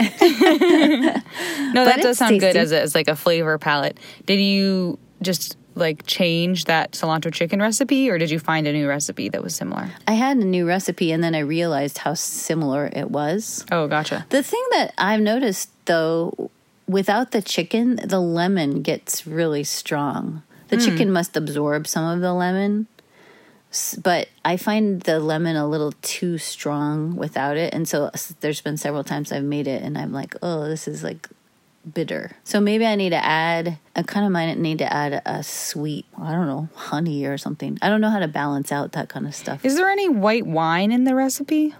No, 1.72 1.86
that 1.86 2.02
does 2.02 2.18
sound 2.18 2.40
good 2.40 2.56
as, 2.56 2.72
a, 2.72 2.82
as 2.82 2.94
like 2.94 3.08
a 3.08 3.16
flavor 3.16 3.56
palette. 3.56 3.96
Did 4.26 4.40
you 4.40 4.98
just 5.22 5.56
like 5.74 6.04
change 6.06 6.66
that 6.66 6.92
cilantro 6.92 7.32
chicken 7.32 7.60
recipe 7.60 8.10
or 8.10 8.18
did 8.18 8.30
you 8.30 8.38
find 8.38 8.66
a 8.66 8.72
new 8.72 8.86
recipe 8.86 9.28
that 9.30 9.42
was 9.42 9.54
similar? 9.54 9.88
I 10.06 10.12
had 10.12 10.36
a 10.36 10.44
new 10.44 10.66
recipe 10.66 11.12
and 11.12 11.24
then 11.24 11.34
I 11.34 11.38
realized 11.38 11.98
how 11.98 12.14
similar 12.14 12.90
it 12.92 13.10
was. 13.10 13.64
Oh, 13.72 13.88
gotcha. 13.88 14.26
The 14.28 14.42
thing 14.42 14.64
that 14.72 14.92
I've 14.98 15.20
noticed 15.20 15.70
though, 15.86 16.50
without 16.86 17.30
the 17.30 17.40
chicken, 17.40 17.96
the 18.04 18.20
lemon 18.20 18.82
gets 18.82 19.26
really 19.26 19.64
strong. 19.64 20.42
The 20.68 20.76
hmm. 20.76 20.84
chicken 20.84 21.12
must 21.12 21.36
absorb 21.36 21.86
some 21.86 22.04
of 22.04 22.20
the 22.20 22.34
lemon, 22.34 22.86
but 24.02 24.28
I 24.44 24.56
find 24.56 25.00
the 25.02 25.18
lemon 25.18 25.56
a 25.56 25.66
little 25.66 25.92
too 26.02 26.38
strong 26.38 27.16
without 27.16 27.56
it. 27.56 27.72
And 27.74 27.88
so 27.88 28.10
there's 28.40 28.60
been 28.60 28.76
several 28.76 29.04
times 29.04 29.32
I've 29.32 29.44
made 29.44 29.66
it 29.66 29.82
and 29.82 29.96
I'm 29.96 30.12
like, 30.12 30.34
oh, 30.42 30.68
this 30.68 30.86
is 30.86 31.02
like 31.02 31.28
bitter. 31.92 32.32
So 32.44 32.60
maybe 32.60 32.86
I 32.86 32.94
need 32.94 33.10
to 33.10 33.24
add, 33.24 33.78
I 33.96 34.02
kind 34.02 34.24
of 34.26 34.32
might 34.32 34.54
need 34.58 34.78
to 34.78 34.92
add 34.92 35.20
a 35.26 35.42
sweet, 35.42 36.06
I 36.20 36.32
don't 36.32 36.46
know, 36.46 36.68
honey 36.74 37.24
or 37.24 37.38
something. 37.38 37.78
I 37.82 37.88
don't 37.88 38.00
know 38.00 38.10
how 38.10 38.20
to 38.20 38.28
balance 38.28 38.70
out 38.70 38.92
that 38.92 39.08
kind 39.08 39.26
of 39.26 39.34
stuff. 39.34 39.64
Is 39.64 39.76
there 39.76 39.88
any 39.90 40.08
white 40.08 40.46
wine 40.46 40.92
in 40.92 41.04
the 41.04 41.14
recipe? 41.14 41.74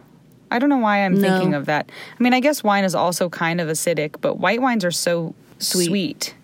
I 0.51 0.59
don't 0.59 0.69
know 0.69 0.79
why 0.79 1.05
I'm 1.05 1.15
No. 1.15 1.21
thinking 1.21 1.55
of 1.55 1.67
that. 1.67 1.89
I 2.19 2.23
mean, 2.23 2.35
I 2.35 2.41
guess 2.41 2.63
wine 2.65 2.85
is 2.85 2.95
also 2.95 3.29
kind 3.29 3.61
of 3.61 3.69
acidic, 3.69 4.17
but 4.21 4.39
white 4.39 4.61
wines 4.61 4.85
are 4.85 4.91
so 4.91 5.35
Sweet. 5.59 5.87
sweet. 5.87 6.35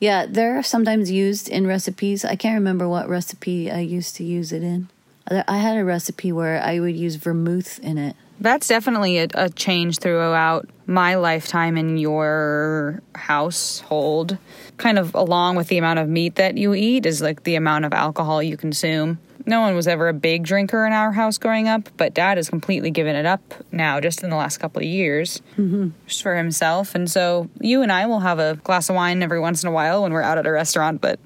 Yeah, 0.00 0.26
they're 0.28 0.62
sometimes 0.62 1.10
used 1.10 1.48
in 1.48 1.66
recipes. 1.66 2.24
I 2.24 2.36
can't 2.36 2.54
remember 2.54 2.88
what 2.88 3.08
recipe 3.08 3.70
I 3.70 3.80
used 3.80 4.16
to 4.16 4.24
use 4.24 4.52
it 4.52 4.62
in. 4.62 4.88
I 5.30 5.58
had 5.58 5.76
a 5.76 5.84
recipe 5.84 6.32
where 6.32 6.62
I 6.62 6.80
would 6.80 6.96
use 6.96 7.16
vermouth 7.16 7.78
in 7.80 7.98
it. 7.98 8.16
That's 8.40 8.68
definitely 8.68 9.18
a, 9.18 9.28
a 9.34 9.50
change 9.50 9.98
throughout 9.98 10.68
my 10.86 11.16
lifetime 11.16 11.76
in 11.76 11.98
your 11.98 13.02
household. 13.14 14.38
Kind 14.76 14.98
of 14.98 15.14
along 15.14 15.56
with 15.56 15.68
the 15.68 15.78
amount 15.78 15.98
of 15.98 16.08
meat 16.08 16.36
that 16.36 16.56
you 16.56 16.72
eat 16.72 17.04
is 17.04 17.20
like 17.20 17.42
the 17.42 17.56
amount 17.56 17.84
of 17.84 17.92
alcohol 17.92 18.42
you 18.42 18.56
consume. 18.56 19.18
No 19.48 19.62
one 19.62 19.74
was 19.74 19.88
ever 19.88 20.08
a 20.08 20.12
big 20.12 20.42
drinker 20.44 20.86
in 20.86 20.92
our 20.92 21.10
house 21.10 21.38
growing 21.38 21.68
up, 21.68 21.88
but 21.96 22.12
dad 22.12 22.36
has 22.36 22.50
completely 22.50 22.90
given 22.90 23.16
it 23.16 23.24
up 23.24 23.40
now 23.72 23.98
just 23.98 24.22
in 24.22 24.28
the 24.28 24.36
last 24.36 24.58
couple 24.58 24.82
of 24.82 24.86
years 24.86 25.40
mm-hmm. 25.56 25.88
just 26.06 26.22
for 26.22 26.36
himself. 26.36 26.94
And 26.94 27.10
so 27.10 27.48
you 27.58 27.80
and 27.80 27.90
I 27.90 28.04
will 28.04 28.20
have 28.20 28.38
a 28.38 28.56
glass 28.62 28.90
of 28.90 28.96
wine 28.96 29.22
every 29.22 29.40
once 29.40 29.62
in 29.62 29.68
a 29.70 29.72
while 29.72 30.02
when 30.02 30.12
we're 30.12 30.20
out 30.20 30.36
at 30.36 30.46
a 30.46 30.52
restaurant, 30.52 31.00
but 31.00 31.18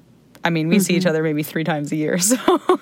I 0.45 0.49
mean, 0.51 0.69
we 0.69 0.79
see 0.79 0.95
each 0.95 1.05
other 1.05 1.21
maybe 1.21 1.43
three 1.43 1.65
times 1.65 1.91
a 1.91 1.97
year, 1.97 2.17
so 2.19 2.37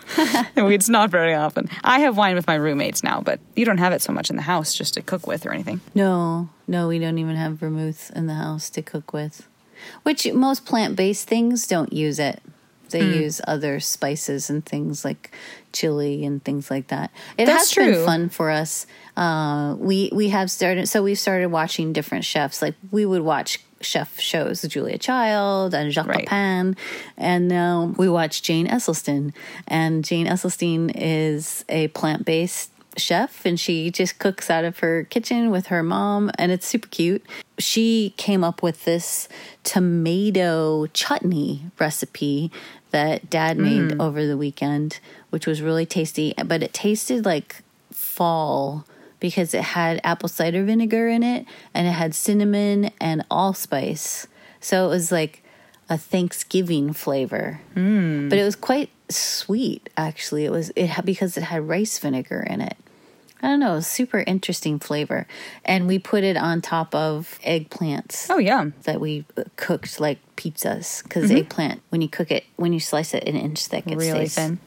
it's 0.56 0.90
not 0.90 1.10
very 1.10 1.34
often. 1.34 1.70
I 1.84 2.02
have 2.02 2.18
wine 2.18 2.36
with 2.36 2.46
my 2.46 2.56
roommates 2.56 3.04
now, 3.04 3.22
but 3.22 3.40
you 3.56 3.66
don't 3.66 3.80
have 3.80 3.94
it 3.94 4.04
so 4.04 4.14
much 4.14 4.30
in 4.30 4.36
the 4.36 4.44
house 4.44 4.76
just 4.76 4.94
to 4.94 5.02
cook 5.02 5.26
with 5.26 5.48
or 5.48 5.52
anything. 5.52 5.82
No, 5.96 6.50
no, 6.68 6.88
we 6.88 7.00
don't 7.00 7.18
even 7.18 7.36
have 7.36 7.54
vermouth 7.54 8.12
in 8.16 8.28
the 8.28 8.36
house 8.36 8.70
to 8.72 8.84
cook 8.84 9.12
with. 9.12 9.48
Which 10.04 10.32
most 10.34 10.66
plant 10.66 10.96
based 10.96 11.28
things 11.28 11.66
don't 11.66 11.92
use 11.92 12.20
it. 12.20 12.44
They 12.92 13.02
Hmm. 13.02 13.22
use 13.24 13.42
other 13.48 13.80
spices 13.80 14.50
and 14.50 14.66
things 14.66 15.04
like 15.04 15.32
chili 15.74 16.24
and 16.26 16.44
things 16.44 16.70
like 16.70 16.88
that. 16.88 17.12
It 17.38 17.46
That's 17.46 17.64
has 17.66 17.72
true. 17.72 17.92
been 17.94 18.06
fun 18.06 18.30
for 18.30 18.50
us. 18.52 18.86
Uh, 19.18 19.76
we 19.80 20.10
we 20.14 20.30
have 20.30 20.50
started 20.52 20.88
so 20.88 21.04
we 21.04 21.16
started 21.16 21.50
watching 21.50 21.92
different 21.94 22.24
chefs. 22.26 22.62
Like 22.62 22.76
we 22.92 23.06
would 23.06 23.22
watch 23.24 23.60
chef 23.82 24.20
shows, 24.20 24.62
Julia 24.62 24.98
Child 25.00 25.74
and 25.74 25.92
Jacques 25.92 26.08
Right. 26.08 26.28
Pepin, 26.28 26.78
and 27.18 27.48
now 27.48 27.94
we 27.98 28.08
watch 28.08 28.42
Jane 28.44 28.68
Esselstyn. 28.68 29.34
And 29.68 30.06
Jane 30.06 30.28
Esselstyn 30.28 30.92
is 30.96 31.66
a 31.68 31.88
plant 31.90 32.24
based 32.26 32.70
chef 32.98 33.46
and 33.46 33.58
she 33.58 33.90
just 33.90 34.20
cooks 34.20 34.50
out 34.50 34.66
of 34.66 34.80
her 34.80 35.06
kitchen 35.06 35.50
with 35.50 35.68
her 35.68 35.82
mom 35.82 36.30
and 36.38 36.52
it's 36.52 36.68
super 36.68 36.90
cute. 36.90 37.26
She 37.58 38.14
came 38.18 38.44
up 38.44 38.62
with 38.62 38.84
this 38.86 39.30
tomato 39.64 40.88
chutney 40.88 41.62
recipe 41.80 42.52
that 42.92 43.30
dad 43.30 43.58
made 43.58 44.00
over 44.00 44.26
the 44.28 44.38
weekend, 44.38 45.00
which 45.30 45.48
was 45.48 45.62
really 45.62 45.86
tasty, 45.86 46.34
but 46.46 46.62
it 46.64 46.74
tasted 46.74 47.26
like 47.26 47.64
fall 47.92 48.86
because 49.20 49.54
it 49.54 49.62
had 49.64 50.00
apple 50.04 50.30
cider 50.30 50.64
vinegar 50.64 51.08
in 51.08 51.24
it 51.24 51.46
and 51.74 51.88
it 51.88 51.92
had 51.92 52.14
cinnamon 52.16 52.92
and 53.00 53.24
allspice. 53.30 54.28
So 54.60 54.86
it 54.86 54.90
was 54.90 55.12
like 55.12 55.44
a 55.90 55.98
Thanksgiving 55.98 56.94
flavor. 56.94 57.62
Mm. 57.76 58.30
But 58.30 58.40
it 58.40 58.44
was 58.44 58.56
quite 58.56 58.90
sweet 59.10 59.90
actually. 59.98 60.46
It 60.46 60.52
was 60.52 60.72
it 60.76 60.90
because 61.06 61.38
it 61.38 61.44
had 61.44 61.68
rice 61.68 61.98
vinegar 62.00 62.46
in 62.50 62.62
it. 62.62 62.78
I 63.44 63.48
don't 63.48 63.60
know, 63.60 63.80
super 63.80 64.20
interesting 64.28 64.78
flavor. 64.80 65.26
And 65.66 65.88
we 65.88 65.98
put 65.98 66.24
it 66.24 66.38
on 66.38 66.62
top 66.62 66.94
of 66.94 67.40
eggplants 67.44 68.28
Oh, 68.30 68.38
yeah. 68.38 68.68
that 68.84 69.02
we 69.02 69.26
cooked 69.56 70.00
like 70.00 70.20
pizzas 70.42 71.04
because 71.04 71.26
Mm-hmm. 71.30 71.38
eggplant 71.38 71.82
when 71.90 72.02
you 72.02 72.10
cook 72.10 72.32
it 72.32 72.44
when 72.56 72.74
you 72.74 72.80
slice 72.80 73.14
it 73.14 73.28
an 73.28 73.36
inch 73.36 73.66
thick 73.68 73.86
it 73.88 73.96
Really 73.98 74.10
stays 74.28 74.36
thin. 74.36 74.60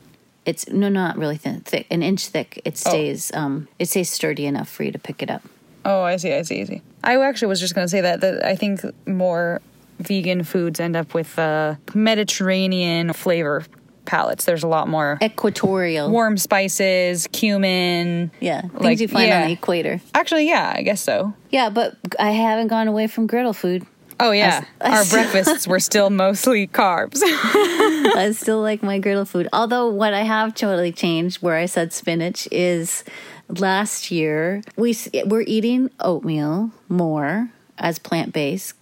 it's 0.44 0.68
no 0.68 0.88
not 0.88 1.16
really 1.18 1.36
thin 1.36 1.60
thick 1.60 1.86
an 1.90 2.02
inch 2.02 2.28
thick 2.28 2.60
it 2.64 2.74
Oh. 2.86 2.90
stays 2.90 3.32
um 3.34 3.66
it 3.78 3.88
stays 3.88 4.10
sturdy 4.10 4.46
enough 4.46 4.68
for 4.68 4.84
you 4.84 4.92
to 4.92 4.98
pick 4.98 5.22
it 5.22 5.30
up 5.30 5.42
Oh, 5.86 6.00
I 6.00 6.16
see, 6.16 6.32
I 6.32 6.40
see, 6.40 6.62
I 6.62 6.64
see. 6.64 6.80
I 7.02 7.20
actually 7.20 7.48
was 7.48 7.60
just 7.60 7.74
going 7.74 7.84
to 7.84 7.90
say 7.90 8.00
that, 8.00 8.22
that 8.22 8.42
I 8.42 8.56
think 8.56 8.80
more 9.06 9.60
vegan 9.98 10.42
foods 10.42 10.80
end 10.80 10.96
up 10.96 11.12
with 11.12 11.38
uh, 11.38 11.74
Mediterranean 11.94 13.12
flavor 13.12 13.64
palettes. 14.06 14.46
There's 14.46 14.62
a 14.62 14.66
lot 14.68 14.88
more 14.88 15.18
equatorial 15.22 16.10
warm 16.10 16.38
spices, 16.38 17.26
cumin. 17.32 18.30
yeah 18.40 18.62
things 18.62 18.80
like, 18.80 19.00
you 19.00 19.08
find 19.08 19.28
yeah. 19.28 19.42
on 19.42 19.46
the 19.48 19.52
equator 19.52 20.00
Actually, 20.14 20.48
yeah, 20.48 20.72
I 20.74 20.80
guess 20.82 21.02
so. 21.02 21.34
yeah 21.50 21.68
but 21.68 21.96
i 22.18 22.30
haven't 22.30 22.68
gone 22.68 22.88
away 22.88 23.06
from 23.06 23.26
griddle 23.26 23.52
food 23.52 23.84
Oh, 24.20 24.30
yeah. 24.30 24.64
I- 24.80 24.98
Our 24.98 25.04
breakfasts 25.10 25.66
were 25.66 25.80
still 25.80 26.10
mostly 26.10 26.66
carbs. 26.66 27.20
I 27.24 28.32
still 28.36 28.60
like 28.60 28.82
my 28.82 28.98
griddle 28.98 29.24
food. 29.24 29.48
Although 29.52 29.88
what 29.88 30.14
I 30.14 30.22
have 30.22 30.54
totally 30.54 30.92
changed, 30.92 31.42
where 31.42 31.56
I 31.56 31.66
said 31.66 31.92
spinach, 31.92 32.48
is 32.52 33.04
last 33.48 34.10
year 34.10 34.62
we 34.76 34.96
we're 35.26 35.44
eating 35.46 35.90
oatmeal 36.00 36.70
more 36.88 37.50
as 37.78 37.98
plant 37.98 38.32
based, 38.32 38.74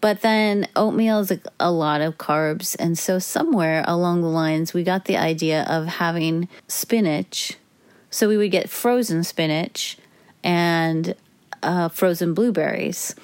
but 0.00 0.22
then 0.22 0.66
oatmeal 0.76 1.18
is 1.20 1.30
a, 1.30 1.40
a 1.60 1.70
lot 1.72 2.00
of 2.00 2.16
carbs, 2.18 2.76
and 2.78 2.96
so 2.98 3.18
somewhere 3.18 3.84
along 3.86 4.22
the 4.22 4.28
lines 4.28 4.72
we 4.72 4.82
got 4.84 5.04
the 5.06 5.16
idea 5.16 5.64
of 5.68 5.86
having 5.86 6.48
spinach. 6.68 7.54
So 8.10 8.28
we 8.28 8.36
would 8.38 8.50
get 8.50 8.70
frozen 8.70 9.22
spinach 9.24 9.98
and 10.42 11.14
uh, 11.62 11.88
frozen 11.88 12.32
blueberries. 12.32 13.14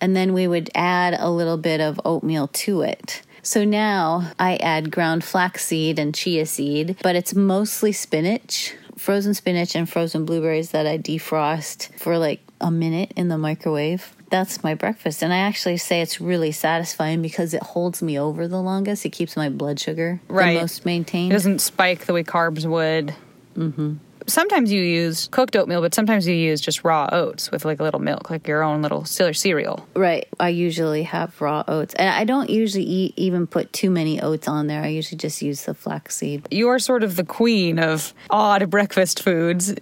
And 0.00 0.14
then 0.16 0.32
we 0.34 0.46
would 0.46 0.70
add 0.74 1.16
a 1.18 1.30
little 1.30 1.56
bit 1.56 1.80
of 1.80 2.00
oatmeal 2.04 2.48
to 2.48 2.82
it. 2.82 3.22
So 3.42 3.64
now 3.64 4.32
I 4.38 4.56
add 4.56 4.90
ground 4.90 5.22
flaxseed 5.24 5.98
and 5.98 6.14
chia 6.14 6.46
seed, 6.46 6.96
but 7.02 7.14
it's 7.14 7.34
mostly 7.34 7.92
spinach, 7.92 8.74
frozen 8.96 9.34
spinach, 9.34 9.74
and 9.76 9.88
frozen 9.88 10.24
blueberries 10.24 10.70
that 10.70 10.86
I 10.86 10.96
defrost 10.98 11.94
for 11.98 12.16
like 12.16 12.40
a 12.60 12.70
minute 12.70 13.12
in 13.16 13.28
the 13.28 13.36
microwave. 13.36 14.14
That's 14.30 14.64
my 14.64 14.74
breakfast. 14.74 15.22
And 15.22 15.32
I 15.32 15.38
actually 15.38 15.76
say 15.76 16.00
it's 16.00 16.20
really 16.20 16.52
satisfying 16.52 17.20
because 17.22 17.52
it 17.54 17.62
holds 17.62 18.02
me 18.02 18.18
over 18.18 18.48
the 18.48 18.60
longest. 18.60 19.04
It 19.04 19.10
keeps 19.10 19.36
my 19.36 19.48
blood 19.50 19.78
sugar 19.78 20.20
Right. 20.26 20.54
the 20.54 20.60
most 20.62 20.84
maintained. 20.86 21.30
It 21.30 21.34
doesn't 21.36 21.60
spike 21.60 22.06
the 22.06 22.14
way 22.14 22.24
carbs 22.24 22.64
would. 22.64 23.14
Mm-hmm. 23.56 23.94
Sometimes 24.26 24.72
you 24.72 24.82
use 24.82 25.28
cooked 25.30 25.56
oatmeal, 25.56 25.80
but 25.80 25.94
sometimes 25.94 26.26
you 26.26 26.34
use 26.34 26.60
just 26.60 26.84
raw 26.84 27.08
oats 27.12 27.50
with 27.50 27.64
like 27.64 27.80
a 27.80 27.82
little 27.82 28.00
milk, 28.00 28.30
like 28.30 28.48
your 28.48 28.62
own 28.62 28.82
little 28.82 29.04
cere- 29.04 29.34
cereal. 29.34 29.86
Right. 29.94 30.26
I 30.40 30.48
usually 30.48 31.02
have 31.04 31.38
raw 31.40 31.62
oats. 31.68 31.94
And 31.94 32.08
I 32.08 32.24
don't 32.24 32.48
usually 32.50 32.84
eat, 32.84 33.14
even 33.16 33.46
put 33.46 33.72
too 33.72 33.90
many 33.90 34.20
oats 34.20 34.48
on 34.48 34.66
there. 34.66 34.82
I 34.82 34.88
usually 34.88 35.18
just 35.18 35.42
use 35.42 35.64
the 35.64 35.74
flaxseed. 35.74 36.48
You 36.50 36.68
are 36.68 36.78
sort 36.78 37.02
of 37.02 37.16
the 37.16 37.24
queen 37.24 37.78
of 37.78 38.14
odd 38.30 38.70
breakfast 38.70 39.22
foods 39.22 39.74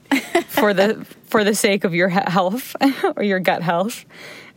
for 0.49 0.75
the 0.75 1.07
for 1.33 1.45
the 1.45 1.55
sake 1.55 1.85
of 1.85 1.95
your 1.95 2.11
health 2.11 2.77
or 3.17 3.23
your 3.23 3.41
gut 3.41 3.63
health. 3.63 4.05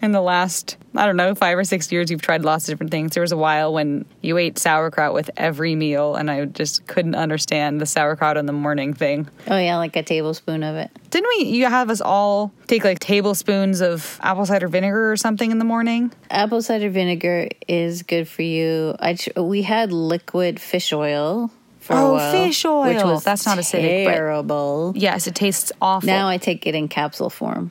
In 0.02 0.12
the 0.12 0.22
last, 0.22 0.76
I 0.94 1.06
don't 1.06 1.16
know, 1.16 1.34
five 1.34 1.58
or 1.58 1.64
six 1.64 1.90
years, 1.90 2.12
you've 2.12 2.22
tried 2.22 2.44
lots 2.44 2.66
of 2.66 2.74
different 2.74 2.92
things. 2.92 3.14
There 3.14 3.22
was 3.22 3.32
a 3.32 3.38
while 3.38 3.74
when 3.74 4.04
you 4.22 4.38
ate 4.38 4.60
sauerkraut 4.60 5.14
with 5.14 5.32
every 5.38 5.74
meal, 5.74 6.16
and 6.16 6.30
I 6.30 6.44
just 6.44 6.86
couldn't 6.86 7.16
understand 7.16 7.80
the 7.80 7.86
sauerkraut 7.86 8.36
in 8.36 8.46
the 8.46 8.52
morning 8.52 8.94
thing. 8.94 9.30
Oh, 9.48 9.58
yeah, 9.58 9.78
like 9.78 9.96
a 9.96 10.04
tablespoon 10.04 10.64
of 10.64 10.76
it. 10.76 10.92
Didn't 11.12 11.30
we? 11.38 11.46
You 11.46 11.68
have 11.68 11.90
us 11.90 12.02
all 12.02 12.52
take 12.68 12.84
like 12.84 13.00
tablespoons 13.00 13.82
of 13.82 14.20
apple 14.22 14.46
cider 14.46 14.68
vinegar 14.68 15.10
or 15.10 15.16
something 15.16 15.52
in 15.52 15.60
the 15.60 15.66
morning. 15.66 16.12
Apple 16.30 16.62
cider 16.62 16.90
vinegar 16.90 17.48
is 17.70 18.04
good 18.04 18.28
for 18.28 18.42
you. 18.42 18.98
I 19.00 19.18
we 19.38 19.62
had 19.62 19.94
liquid 19.94 20.60
fish 20.60 20.92
oil 20.92 21.52
for 21.86 21.94
a 21.94 21.98
Oh, 22.02 22.14
while, 22.14 22.32
fish 22.32 22.66
oil. 22.66 22.84
which 22.94 23.04
was 23.04 23.24
That's 23.24 23.46
not 23.46 23.58
acidic, 23.60 24.06
but- 24.06 24.12
Terrible. 24.12 24.94
Yes, 24.96 25.28
it 25.28 25.36
tastes 25.36 25.72
awful. 25.82 26.08
Now 26.08 26.28
I 26.28 26.38
take 26.38 26.66
it 26.66 26.74
in 26.74 26.88
capsule 26.88 27.30
form, 27.30 27.70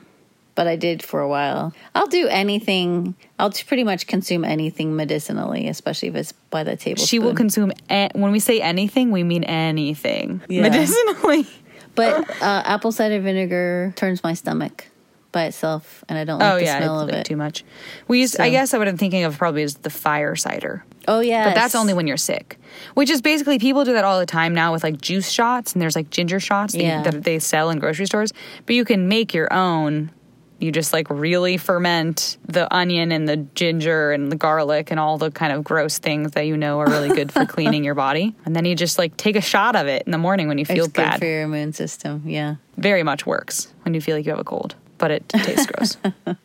but 0.55 0.67
I 0.67 0.77
did 0.77 1.03
for 1.03 1.19
a 1.19 1.27
while. 1.27 1.73
I'll 1.93 2.07
do 2.07 2.27
anything. 2.29 3.15
I'll 3.37 3.51
pretty 3.51 3.83
much 3.83 4.07
consume 4.07 4.45
anything 4.45 4.95
medicinally, 4.95 5.67
especially 5.67 6.07
if 6.07 6.15
it's 6.15 6.31
by 6.49 6.63
the 6.63 6.77
table. 6.77 7.03
she 7.03 7.19
will 7.19 7.33
consume. 7.33 7.73
A- 7.89 8.09
when 8.15 8.31
we 8.31 8.39
say 8.39 8.61
anything, 8.61 9.11
we 9.11 9.23
mean 9.23 9.43
anything 9.43 10.41
Yeah. 10.47 10.61
medicinally. 10.61 11.45
But 11.95 12.29
uh, 12.41 12.61
apple 12.65 12.91
cider 12.91 13.21
vinegar 13.21 13.93
turns 13.95 14.21
my 14.21 14.33
stomach 14.33 14.87
by 15.31 15.45
itself, 15.45 16.03
and 16.09 16.17
I 16.19 16.25
don't 16.25 16.39
like 16.39 16.51
Oh 16.53 16.57
the 16.57 16.63
yeah, 16.65 16.77
smell 16.79 16.99
of 16.99 17.07
it. 17.09 17.25
too 17.25 17.37
much. 17.37 17.63
We 18.09 18.19
used. 18.19 18.37
I 18.39 18.47
So- 18.47 18.51
guess 18.51 18.73
what 18.73 18.87
I'm 18.89 18.97
thinking 18.97 19.23
of 19.23 19.37
probably 19.37 19.63
is 19.63 19.75
the 19.75 19.89
fire 19.89 20.35
cider, 20.35 20.83
Oh 21.07 21.19
yeah, 21.19 21.45
but 21.49 21.55
that's 21.55 21.75
only 21.75 21.93
when 21.93 22.07
you're 22.07 22.17
sick. 22.17 22.57
Which 22.93 23.09
is 23.09 23.21
basically 23.21 23.59
people 23.59 23.85
do 23.85 23.93
that 23.93 24.03
all 24.03 24.19
the 24.19 24.25
time 24.25 24.53
now 24.53 24.71
with 24.73 24.83
like 24.83 24.99
juice 25.01 25.29
shots, 25.29 25.73
and 25.73 25.81
there's 25.81 25.95
like 25.95 26.09
ginger 26.09 26.39
shots 26.39 26.73
that, 26.73 26.79
you- 26.79 26.85
Yeah. 26.87 27.01
that 27.03 27.23
they 27.23 27.39
sell 27.39 27.69
in 27.69 27.79
grocery 27.79 28.05
stores. 28.05 28.31
But 28.65 28.75
you 28.75 28.85
can 28.85 29.07
make 29.07 29.33
your 29.33 29.51
own. 29.53 30.11
You 30.57 30.71
just 30.71 30.93
like 30.93 31.09
really 31.09 31.57
ferment 31.57 32.37
the 32.47 32.73
onion 32.73 33.11
and 33.11 33.27
the 33.27 33.35
ginger 33.55 34.13
and 34.13 34.31
the 34.31 34.37
garlic 34.37 34.89
and 34.89 34.99
all 35.01 35.17
the 35.17 35.29
kind 35.29 35.51
of 35.51 35.65
gross 35.65 35.97
things 35.99 36.31
that 36.31 36.47
you 36.47 36.55
know 36.55 36.79
are 36.79 36.87
really 36.89 37.09
good 37.09 37.29
for 37.29 37.45
cleaning 37.55 37.83
your 37.83 37.93
body. 37.93 38.33
And 38.45 38.55
then 38.55 38.63
you 38.63 38.73
just 38.73 38.97
like 38.97 39.17
take 39.17 39.35
a 39.35 39.41
shot 39.41 39.75
of 39.75 39.87
it 39.87 40.03
in 40.05 40.13
the 40.13 40.17
morning 40.17 40.47
when 40.47 40.57
you 40.57 40.63
feel 40.65 40.85
it's 40.85 40.93
good 40.93 41.01
bad. 41.03 41.19
for 41.19 41.25
your 41.25 41.41
immune 41.41 41.73
system. 41.73 42.23
Yeah, 42.25 42.55
Very 42.77 43.03
much 43.03 43.25
works 43.25 43.67
when 43.83 43.93
you 43.93 43.99
feel 43.99 44.15
like 44.15 44.25
you 44.25 44.31
have 44.31 44.39
a 44.39 44.45
cold, 44.45 44.75
but 44.97 45.11
it 45.11 45.29
tastes 45.29 45.65
gross. 45.65 45.97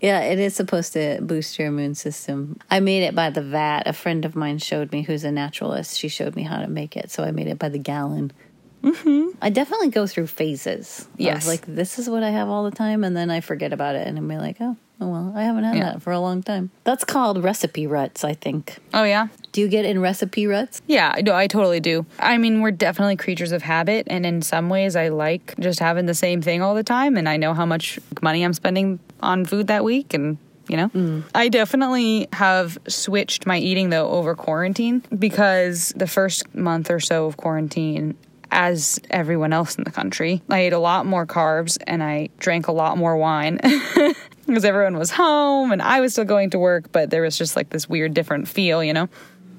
yeah, 0.00 0.20
it 0.20 0.38
is 0.38 0.54
supposed 0.54 0.92
to 0.94 1.20
boost 1.20 1.58
your 1.58 1.68
immune 1.68 1.94
system. 1.94 2.58
I 2.70 2.80
made 2.80 3.02
it 3.02 3.14
by 3.14 3.30
the 3.30 3.42
vat. 3.42 3.84
A 3.86 3.92
friend 3.92 4.24
of 4.24 4.34
mine 4.34 4.58
showed 4.58 4.92
me, 4.92 5.02
who's 5.02 5.24
a 5.24 5.32
naturalist. 5.32 5.98
She 5.98 6.08
showed 6.08 6.36
me 6.36 6.42
how 6.42 6.60
to 6.60 6.68
make 6.68 6.96
it, 6.96 7.10
so 7.10 7.22
I 7.22 7.30
made 7.30 7.46
it 7.46 7.58
by 7.58 7.68
the 7.68 7.78
gallon. 7.78 8.32
Mm-hmm. 8.82 9.36
I 9.40 9.50
definitely 9.50 9.88
go 9.90 10.06
through 10.06 10.26
phases. 10.26 11.08
Yes. 11.16 11.46
Like, 11.46 11.64
this 11.66 11.98
is 11.98 12.08
what 12.10 12.22
I 12.22 12.30
have 12.30 12.48
all 12.48 12.64
the 12.64 12.70
time. 12.76 13.04
And 13.04 13.16
then 13.16 13.30
I 13.30 13.40
forget 13.40 13.72
about 13.72 13.94
it 13.94 14.06
and 14.06 14.18
I'm 14.18 14.28
like, 14.28 14.56
oh, 14.60 14.76
oh 15.00 15.08
well, 15.08 15.32
I 15.36 15.44
haven't 15.44 15.64
had 15.64 15.76
Yeah. 15.76 15.84
that 15.92 16.02
for 16.02 16.12
a 16.12 16.18
long 16.20 16.42
time. 16.42 16.70
That's 16.84 17.04
called 17.04 17.42
recipe 17.42 17.86
ruts, 17.86 18.24
I 18.24 18.34
think. 18.34 18.78
Oh 18.92 19.04
yeah. 19.04 19.28
Do 19.52 19.60
you 19.60 19.68
get 19.68 19.84
in 19.84 20.00
recipe 20.00 20.46
ruts? 20.46 20.80
Yeah, 20.86 21.14
no, 21.22 21.34
I 21.34 21.46
totally 21.46 21.80
do. 21.80 22.06
I 22.18 22.38
mean, 22.38 22.60
we're 22.60 22.70
definitely 22.70 23.16
creatures 23.16 23.52
of 23.52 23.60
habit, 23.62 24.06
and 24.08 24.24
in 24.24 24.40
some 24.40 24.70
ways, 24.70 24.96
I 24.96 25.08
like 25.08 25.54
just 25.60 25.78
having 25.78 26.06
the 26.06 26.14
same 26.14 26.40
thing 26.40 26.62
all 26.62 26.74
the 26.74 26.82
time, 26.82 27.18
and 27.18 27.28
I 27.28 27.36
know 27.36 27.52
how 27.52 27.66
much 27.66 27.98
money 28.22 28.42
I'm 28.44 28.54
spending 28.54 28.98
on 29.20 29.44
food 29.44 29.66
that 29.66 29.84
week, 29.84 30.14
and 30.14 30.38
you 30.68 30.76
know, 30.78 31.22
I 31.34 31.48
definitely 31.50 32.28
have 32.32 32.78
switched 32.88 33.44
my 33.46 33.58
eating 33.58 33.90
though 33.90 34.08
over 34.08 34.34
quarantine 34.34 35.02
because 35.18 35.92
the 35.96 36.06
first 36.06 36.54
month 36.54 36.90
or 36.90 36.98
so 37.00 37.26
of 37.26 37.36
quarantine. 37.36 38.16
As 38.54 39.00
everyone 39.08 39.54
else 39.54 39.76
in 39.76 39.84
the 39.84 39.90
country, 39.90 40.42
I 40.50 40.60
ate 40.60 40.74
a 40.74 40.78
lot 40.78 41.06
more 41.06 41.26
carbs 41.26 41.78
and 41.86 42.02
I 42.02 42.28
drank 42.38 42.68
a 42.68 42.72
lot 42.72 42.98
more 42.98 43.16
wine 43.16 43.58
because 44.46 44.66
everyone 44.66 44.98
was 44.98 45.10
home 45.10 45.72
and 45.72 45.80
I 45.80 46.00
was 46.00 46.12
still 46.12 46.26
going 46.26 46.50
to 46.50 46.58
work, 46.58 46.92
but 46.92 47.08
there 47.08 47.22
was 47.22 47.38
just 47.38 47.56
like 47.56 47.70
this 47.70 47.88
weird 47.88 48.12
different 48.12 48.46
feel, 48.46 48.84
you 48.84 48.92
know? 48.92 49.08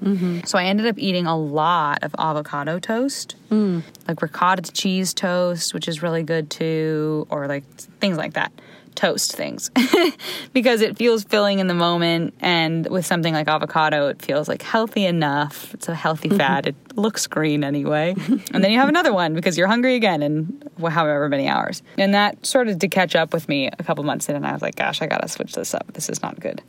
Mm-hmm. 0.02 0.40
So 0.44 0.58
I 0.58 0.64
ended 0.66 0.86
up 0.86 0.96
eating 0.98 1.26
a 1.26 1.36
lot 1.36 2.04
of 2.04 2.14
avocado 2.18 2.78
toast, 2.78 3.34
mm. 3.50 3.82
like 4.06 4.22
ricotta 4.22 4.70
cheese 4.70 5.12
toast, 5.12 5.74
which 5.74 5.88
is 5.88 6.02
really 6.02 6.22
good 6.22 6.50
too, 6.50 7.26
or 7.30 7.48
like 7.48 7.64
things 8.00 8.16
like 8.16 8.34
that. 8.34 8.52
Toast 8.94 9.34
things 9.34 9.70
because 10.52 10.80
it 10.80 10.96
feels 10.96 11.24
filling 11.24 11.58
in 11.58 11.66
the 11.66 11.74
moment, 11.74 12.34
and 12.40 12.88
with 12.88 13.04
something 13.04 13.34
like 13.34 13.48
avocado, 13.48 14.08
it 14.08 14.22
feels 14.22 14.48
like 14.48 14.62
healthy 14.62 15.04
enough. 15.04 15.74
It's 15.74 15.88
a 15.88 15.94
healthy 15.94 16.28
mm-hmm. 16.28 16.38
fat. 16.38 16.66
It 16.66 16.76
looks 16.96 17.26
green 17.26 17.64
anyway, 17.64 18.14
and 18.52 18.62
then 18.62 18.70
you 18.70 18.78
have 18.78 18.88
another 18.88 19.12
one 19.12 19.34
because 19.34 19.58
you're 19.58 19.66
hungry 19.66 19.96
again 19.96 20.22
in 20.22 20.62
however 20.80 21.28
many 21.28 21.48
hours. 21.48 21.82
And 21.98 22.14
that 22.14 22.44
started 22.46 22.80
to 22.80 22.88
catch 22.88 23.16
up 23.16 23.32
with 23.32 23.48
me 23.48 23.68
a 23.78 23.82
couple 23.82 24.04
months 24.04 24.28
in, 24.28 24.36
and 24.36 24.46
I 24.46 24.52
was 24.52 24.62
like, 24.62 24.76
"Gosh, 24.76 25.02
I 25.02 25.06
gotta 25.06 25.28
switch 25.28 25.54
this 25.54 25.74
up. 25.74 25.92
This 25.92 26.08
is 26.08 26.22
not 26.22 26.38
good." 26.40 26.62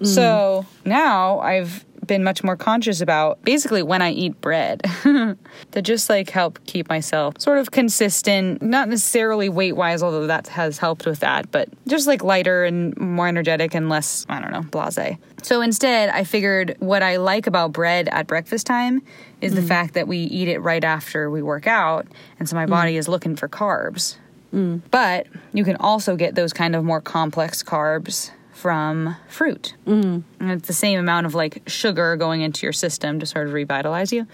Mm. 0.00 0.06
So 0.06 0.66
now 0.84 1.40
I've 1.40 1.84
been 2.08 2.24
much 2.24 2.42
more 2.42 2.56
conscious 2.56 3.00
about 3.00 3.40
basically 3.44 3.82
when 3.82 4.02
I 4.02 4.10
eat 4.10 4.40
bread 4.40 4.82
to 5.04 5.82
just 5.82 6.10
like 6.10 6.30
help 6.30 6.58
keep 6.66 6.88
myself 6.88 7.40
sort 7.40 7.58
of 7.58 7.70
consistent, 7.70 8.60
not 8.60 8.88
necessarily 8.88 9.48
weight 9.48 9.76
wise, 9.76 10.02
although 10.02 10.26
that 10.26 10.48
has 10.48 10.78
helped 10.78 11.06
with 11.06 11.20
that, 11.20 11.52
but 11.52 11.68
just 11.86 12.08
like 12.08 12.24
lighter 12.24 12.64
and 12.64 12.96
more 12.96 13.28
energetic 13.28 13.74
and 13.74 13.88
less, 13.88 14.26
I 14.28 14.40
don't 14.40 14.50
know, 14.50 14.62
blase. 14.62 15.16
So 15.42 15.60
instead, 15.60 16.08
I 16.08 16.24
figured 16.24 16.76
what 16.80 17.04
I 17.04 17.16
like 17.16 17.46
about 17.46 17.72
bread 17.72 18.08
at 18.08 18.26
breakfast 18.26 18.66
time 18.66 19.02
is 19.40 19.54
the 19.54 19.60
mm. 19.60 19.68
fact 19.68 19.94
that 19.94 20.08
we 20.08 20.18
eat 20.18 20.48
it 20.48 20.58
right 20.58 20.82
after 20.82 21.30
we 21.30 21.42
work 21.42 21.68
out, 21.68 22.08
and 22.40 22.48
so 22.48 22.56
my 22.56 22.66
mm. 22.66 22.70
body 22.70 22.96
is 22.96 23.06
looking 23.06 23.36
for 23.36 23.48
carbs. 23.48 24.16
Mm. 24.52 24.80
But 24.90 25.26
you 25.52 25.62
can 25.62 25.76
also 25.76 26.16
get 26.16 26.34
those 26.34 26.52
kind 26.52 26.74
of 26.74 26.82
more 26.82 27.00
complex 27.00 27.62
carbs 27.62 28.30
from 28.58 29.14
fruit. 29.28 29.74
Mm. 29.86 30.24
And 30.40 30.50
it's 30.50 30.66
the 30.66 30.72
same 30.72 30.98
amount 30.98 31.26
of 31.26 31.34
like 31.34 31.62
sugar 31.68 32.16
going 32.16 32.40
into 32.40 32.66
your 32.66 32.72
system 32.72 33.20
to 33.20 33.26
sort 33.26 33.46
of 33.46 33.52
revitalize 33.52 34.12
you. 34.12 34.26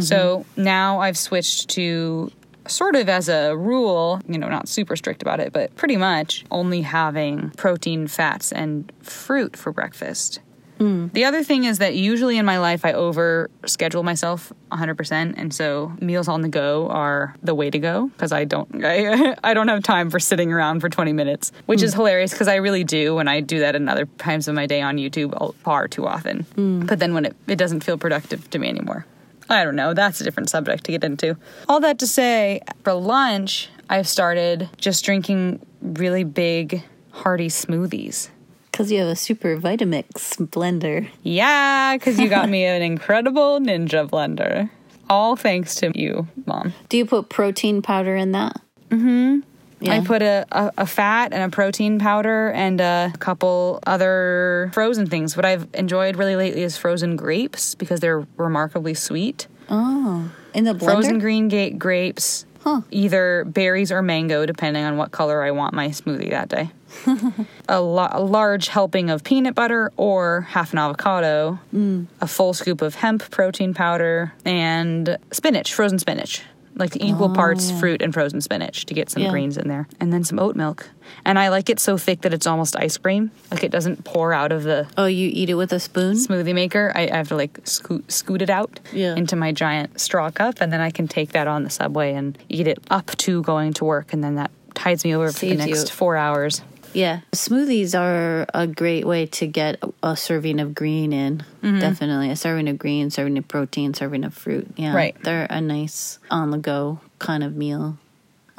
So 0.00 0.44
now 0.56 0.98
I've 0.98 1.16
switched 1.16 1.68
to 1.70 2.32
sort 2.66 2.96
of 2.96 3.08
as 3.08 3.28
a 3.28 3.56
rule, 3.56 4.20
you 4.28 4.36
know, 4.36 4.48
not 4.48 4.68
super 4.68 4.96
strict 4.96 5.22
about 5.22 5.38
it, 5.38 5.52
but 5.52 5.74
pretty 5.76 5.96
much 5.96 6.44
only 6.50 6.82
having 6.82 7.50
protein, 7.50 8.08
fats, 8.08 8.50
and 8.52 8.92
fruit 9.00 9.56
for 9.56 9.72
breakfast. 9.72 10.40
Mm. 10.78 11.12
The 11.12 11.24
other 11.24 11.42
thing 11.42 11.64
is 11.64 11.78
that 11.78 11.94
usually 11.94 12.38
in 12.38 12.46
my 12.46 12.58
life 12.58 12.84
I 12.84 12.92
over 12.92 13.50
schedule 13.66 14.02
myself 14.02 14.52
100% 14.70 15.34
and 15.36 15.52
so 15.52 15.92
meals 16.00 16.28
on 16.28 16.42
the 16.42 16.48
go 16.48 16.88
are 16.88 17.34
the 17.42 17.54
way 17.54 17.70
to 17.70 17.78
go 17.78 18.08
because 18.08 18.32
I 18.32 18.44
don't 18.44 18.84
I, 18.84 19.36
I 19.44 19.54
don't 19.54 19.68
have 19.68 19.82
time 19.82 20.10
for 20.10 20.20
sitting 20.20 20.52
around 20.52 20.80
for 20.80 20.88
20 20.88 21.12
minutes, 21.12 21.52
which 21.66 21.82
is 21.82 21.92
mm. 21.92 21.96
hilarious 21.96 22.32
because 22.32 22.48
I 22.48 22.56
really 22.56 22.84
do 22.84 23.18
and 23.18 23.28
I 23.28 23.40
do 23.40 23.60
that 23.60 23.74
in 23.74 23.88
other 23.88 24.06
times 24.18 24.48
of 24.48 24.54
my 24.54 24.66
day 24.66 24.80
on 24.80 24.96
YouTube 24.96 25.54
far 25.56 25.88
too 25.88 26.06
often. 26.06 26.44
Mm. 26.56 26.86
But 26.86 26.98
then 26.98 27.14
when 27.14 27.24
it, 27.24 27.36
it 27.46 27.56
doesn't 27.56 27.80
feel 27.80 27.98
productive 27.98 28.48
to 28.50 28.58
me 28.58 28.68
anymore. 28.68 29.06
I 29.50 29.64
don't 29.64 29.76
know, 29.76 29.94
that's 29.94 30.20
a 30.20 30.24
different 30.24 30.50
subject 30.50 30.84
to 30.84 30.92
get 30.92 31.02
into. 31.04 31.36
All 31.68 31.80
that 31.80 31.98
to 32.00 32.06
say, 32.06 32.60
for 32.84 32.92
lunch, 32.92 33.70
I've 33.88 34.06
started 34.06 34.68
just 34.76 35.04
drinking 35.04 35.64
really 35.80 36.24
big 36.24 36.84
hearty 37.10 37.48
smoothies. 37.48 38.28
Because 38.78 38.92
you 38.92 39.00
have 39.00 39.08
a 39.08 39.16
super 39.16 39.56
Vitamix 39.56 40.36
blender. 40.50 41.08
Yeah, 41.24 41.96
because 41.96 42.16
you 42.16 42.28
got 42.28 42.48
me 42.48 42.64
an 42.64 42.80
incredible 42.80 43.58
ninja 43.58 44.08
blender. 44.08 44.70
All 45.10 45.34
thanks 45.34 45.74
to 45.76 45.90
you, 45.98 46.28
mom. 46.46 46.72
Do 46.88 46.96
you 46.96 47.04
put 47.04 47.28
protein 47.28 47.82
powder 47.82 48.14
in 48.14 48.30
that? 48.32 48.60
Mm-hmm. 48.90 49.40
Yeah. 49.80 49.94
I 49.94 50.00
put 50.04 50.22
a, 50.22 50.46
a, 50.52 50.72
a 50.78 50.86
fat 50.86 51.32
and 51.32 51.42
a 51.42 51.48
protein 51.52 51.98
powder 51.98 52.52
and 52.52 52.80
a 52.80 53.12
couple 53.18 53.80
other 53.84 54.70
frozen 54.72 55.08
things. 55.08 55.34
What 55.34 55.44
I've 55.44 55.66
enjoyed 55.74 56.14
really 56.14 56.36
lately 56.36 56.62
is 56.62 56.76
frozen 56.76 57.16
grapes 57.16 57.74
because 57.74 57.98
they're 57.98 58.24
remarkably 58.36 58.94
sweet. 58.94 59.48
oh, 59.68 60.30
in 60.54 60.62
the 60.62 60.72
blender. 60.72 60.84
Frozen 60.84 61.18
green 61.18 61.48
ga- 61.48 61.70
grapes, 61.70 62.46
Huh. 62.60 62.82
either 62.92 63.44
berries 63.44 63.90
or 63.90 64.02
mango, 64.02 64.46
depending 64.46 64.84
on 64.84 64.96
what 64.96 65.10
color 65.10 65.42
I 65.42 65.50
want 65.50 65.74
my 65.74 65.88
smoothie 65.88 66.30
that 66.30 66.48
day. 66.48 66.70
A, 67.68 67.80
la- 67.80 68.10
a 68.12 68.20
large 68.20 68.68
helping 68.68 69.10
of 69.10 69.24
peanut 69.24 69.54
butter 69.54 69.92
or 69.96 70.42
half 70.42 70.72
an 70.72 70.78
avocado, 70.78 71.58
mm. 71.74 72.06
a 72.20 72.26
full 72.26 72.54
scoop 72.54 72.82
of 72.82 72.94
hemp 72.96 73.30
protein 73.30 73.74
powder, 73.74 74.32
and 74.44 75.16
spinach, 75.32 75.72
frozen 75.74 75.98
spinach. 75.98 76.42
Like 76.76 76.94
equal 77.02 77.30
parts 77.30 77.72
oh. 77.72 77.78
fruit 77.80 78.02
and 78.02 78.14
frozen 78.14 78.40
spinach 78.40 78.86
to 78.86 78.94
get 78.94 79.10
some 79.10 79.24
Yeah. 79.24 79.30
greens 79.30 79.58
in 79.58 79.66
there. 79.66 79.88
And 79.98 80.12
then 80.12 80.22
some 80.22 80.38
oat 80.38 80.54
milk. 80.54 80.88
And 81.24 81.36
I 81.36 81.48
like 81.48 81.68
it 81.68 81.80
so 81.80 81.98
thick 81.98 82.20
that 82.20 82.32
it's 82.32 82.46
almost 82.46 82.76
ice 82.76 82.96
cream. 82.96 83.32
Like 83.50 83.64
it 83.64 83.72
doesn't 83.72 84.04
pour 84.04 84.32
out 84.32 84.52
of 84.52 84.62
the 84.62 84.86
Oh, 84.96 85.06
you 85.06 85.28
eat 85.32 85.50
it 85.50 85.54
with 85.54 85.72
a 85.72 85.80
spoon? 85.80 86.14
smoothie 86.14 86.54
maker. 86.54 86.92
I, 86.94 87.08
I 87.08 87.16
have 87.16 87.28
to 87.28 87.36
like 87.36 87.58
scoot, 87.64 88.12
scoot 88.12 88.42
it 88.42 88.50
out 88.50 88.78
Yeah. 88.92 89.16
into 89.16 89.34
my 89.34 89.50
giant 89.50 89.98
straw 90.00 90.30
cup, 90.30 90.60
and 90.60 90.72
then 90.72 90.80
I 90.80 90.92
can 90.92 91.08
take 91.08 91.32
that 91.32 91.48
on 91.48 91.64
the 91.64 91.70
subway 91.70 92.14
and 92.14 92.38
eat 92.48 92.68
it 92.68 92.78
up 92.90 93.06
to 93.16 93.42
going 93.42 93.72
to 93.72 93.84
work, 93.84 94.12
and 94.12 94.22
then 94.22 94.36
that 94.36 94.52
tides 94.74 95.04
me 95.04 95.16
over 95.16 95.26
for 95.32 95.32
the 95.32 95.38
Saves 95.56 95.66
you- 95.66 95.74
next 95.74 95.90
four 95.90 96.16
hours. 96.16 96.62
Yeah. 96.92 97.20
Smoothies 97.32 97.98
are 97.98 98.46
a 98.54 98.66
great 98.66 99.06
way 99.06 99.26
to 99.26 99.46
get 99.46 99.82
a 100.02 100.16
serving 100.16 100.60
of 100.60 100.74
green 100.74 101.12
in. 101.12 101.44
Mm-hmm. 101.62 101.78
Definitely. 101.78 102.30
A 102.30 102.36
serving 102.36 102.68
of 102.68 102.78
green, 102.78 103.10
serving 103.10 103.38
of 103.38 103.46
protein, 103.48 103.94
serving 103.94 104.24
of 104.24 104.34
fruit. 104.34 104.68
Yeah. 104.76 104.94
Right. 104.94 105.16
They're 105.22 105.46
a 105.48 105.60
nice 105.60 106.18
on 106.30 106.50
the 106.50 106.58
go 106.58 107.00
kind 107.18 107.42
of 107.44 107.56
meal. 107.56 107.98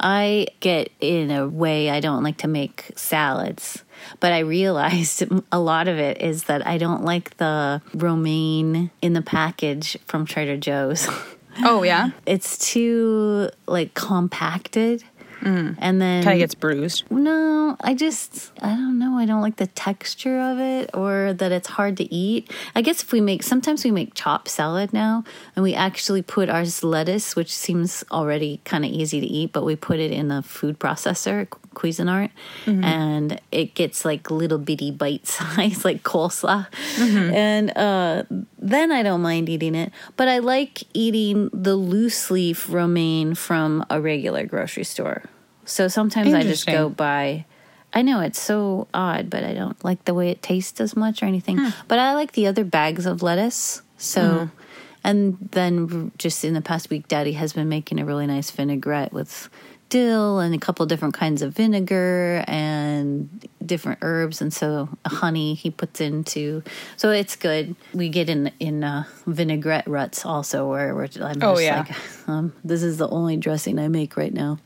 I 0.00 0.46
get 0.60 0.90
in 1.00 1.30
a 1.30 1.46
way 1.46 1.90
I 1.90 2.00
don't 2.00 2.22
like 2.22 2.38
to 2.38 2.48
make 2.48 2.90
salads, 2.96 3.84
but 4.18 4.32
I 4.32 4.38
realized 4.40 5.24
a 5.52 5.60
lot 5.60 5.88
of 5.88 5.98
it 5.98 6.22
is 6.22 6.44
that 6.44 6.66
I 6.66 6.78
don't 6.78 7.04
like 7.04 7.36
the 7.36 7.82
romaine 7.94 8.90
in 9.02 9.12
the 9.12 9.22
package 9.22 9.98
from 10.06 10.24
Trader 10.24 10.56
Joe's. 10.56 11.06
Oh 11.62 11.82
yeah, 11.82 12.10
it's 12.26 12.56
too 12.56 13.50
like 13.66 13.92
compacted. 13.92 15.04
Mm. 15.40 15.76
And 15.78 16.00
then 16.00 16.22
kind 16.22 16.34
of 16.34 16.40
gets 16.40 16.54
bruised. 16.54 17.04
no, 17.10 17.76
I 17.80 17.94
just 17.94 18.52
I 18.60 18.68
don't 18.68 18.98
know. 18.98 19.16
I 19.16 19.26
don't 19.26 19.40
like 19.40 19.56
the 19.56 19.66
texture 19.68 20.40
of 20.40 20.58
it 20.58 20.90
or 20.94 21.32
that 21.32 21.52
it's 21.52 21.68
hard 21.68 21.96
to 21.98 22.14
eat. 22.14 22.50
I 22.74 22.82
guess 22.82 23.02
if 23.02 23.12
we 23.12 23.20
make 23.20 23.42
sometimes 23.42 23.84
we 23.84 23.90
make 23.90 24.14
chopped 24.14 24.48
salad 24.48 24.92
now 24.92 25.24
and 25.56 25.62
we 25.62 25.74
actually 25.74 26.22
put 26.22 26.48
our 26.48 26.64
lettuce, 26.82 27.36
which 27.36 27.54
seems 27.54 28.04
already 28.10 28.60
kind 28.64 28.84
of 28.84 28.90
easy 28.90 29.20
to 29.20 29.26
eat, 29.26 29.52
but 29.52 29.64
we 29.64 29.76
put 29.76 29.98
it 29.98 30.12
in 30.12 30.28
the 30.28 30.42
food 30.42 30.78
processor, 30.78 31.48
Cuisinart, 31.74 32.30
mm-hmm. 32.64 32.84
and 32.84 33.40
it 33.52 33.74
gets 33.74 34.04
like 34.04 34.30
little 34.30 34.58
bitty 34.58 34.90
bite 34.90 35.26
size 35.26 35.84
like 35.84 36.02
coleslaw. 36.02 36.66
Mm-hmm. 36.96 37.34
And 37.34 37.76
uh 37.76 38.22
then 38.58 38.92
I 38.92 39.02
don't 39.02 39.22
mind 39.22 39.48
eating 39.48 39.74
it, 39.74 39.92
but 40.16 40.28
I 40.28 40.38
like 40.38 40.82
eating 40.94 41.50
the 41.52 41.76
loose 41.76 42.30
leaf 42.30 42.70
romaine 42.70 43.34
from 43.34 43.84
a 43.90 44.00
regular 44.00 44.46
grocery 44.46 44.84
store. 44.84 45.24
So 45.64 45.88
sometimes 45.88 46.34
I 46.34 46.42
just 46.42 46.66
go 46.66 46.88
buy. 46.88 47.46
I 47.92 48.02
know 48.02 48.20
it's 48.20 48.40
so 48.40 48.88
odd, 48.94 49.30
but 49.30 49.44
I 49.44 49.52
don't 49.54 49.82
like 49.84 50.04
the 50.04 50.14
way 50.14 50.30
it 50.30 50.42
tastes 50.42 50.80
as 50.80 50.96
much 50.96 51.22
or 51.22 51.26
anything. 51.26 51.58
Hmm. 51.58 51.70
But 51.88 51.98
I 51.98 52.14
like 52.14 52.32
the 52.32 52.46
other 52.46 52.64
bags 52.64 53.06
of 53.06 53.22
lettuce. 53.22 53.82
So, 53.96 54.46
hmm. 54.46 54.46
and 55.02 55.48
then 55.52 56.12
just 56.16 56.44
in 56.44 56.54
the 56.54 56.60
past 56.60 56.90
week, 56.90 57.08
Daddy 57.08 57.32
has 57.32 57.52
been 57.52 57.68
making 57.68 58.00
a 58.00 58.04
really 58.04 58.26
nice 58.26 58.50
vinaigrette 58.50 59.12
with 59.12 59.48
dill 59.90 60.38
and 60.38 60.54
a 60.54 60.58
couple 60.58 60.86
different 60.86 61.12
kinds 61.14 61.42
of 61.42 61.52
vinegar 61.54 62.42
and 62.48 63.28
different 63.64 63.98
herbs 64.02 64.40
and 64.40 64.52
so 64.52 64.88
honey 65.06 65.52
he 65.54 65.70
puts 65.70 66.00
into 66.00 66.62
so 66.96 67.10
it's 67.10 67.36
good 67.36 67.76
we 67.92 68.08
get 68.08 68.28
in 68.30 68.50
in 68.58 68.82
uh, 68.82 69.04
vinaigrette 69.26 69.86
ruts 69.86 70.24
also 70.24 70.66
where 70.68 70.94
we're 70.94 71.08
i'm 71.20 71.42
Oh, 71.42 71.52
just 71.56 71.62
yeah. 71.62 71.78
like 71.80 72.28
um, 72.28 72.52
this 72.64 72.82
is 72.82 72.96
the 72.96 73.08
only 73.10 73.36
dressing 73.36 73.78
i 73.78 73.88
make 73.88 74.16
right 74.16 74.32
now 74.32 74.58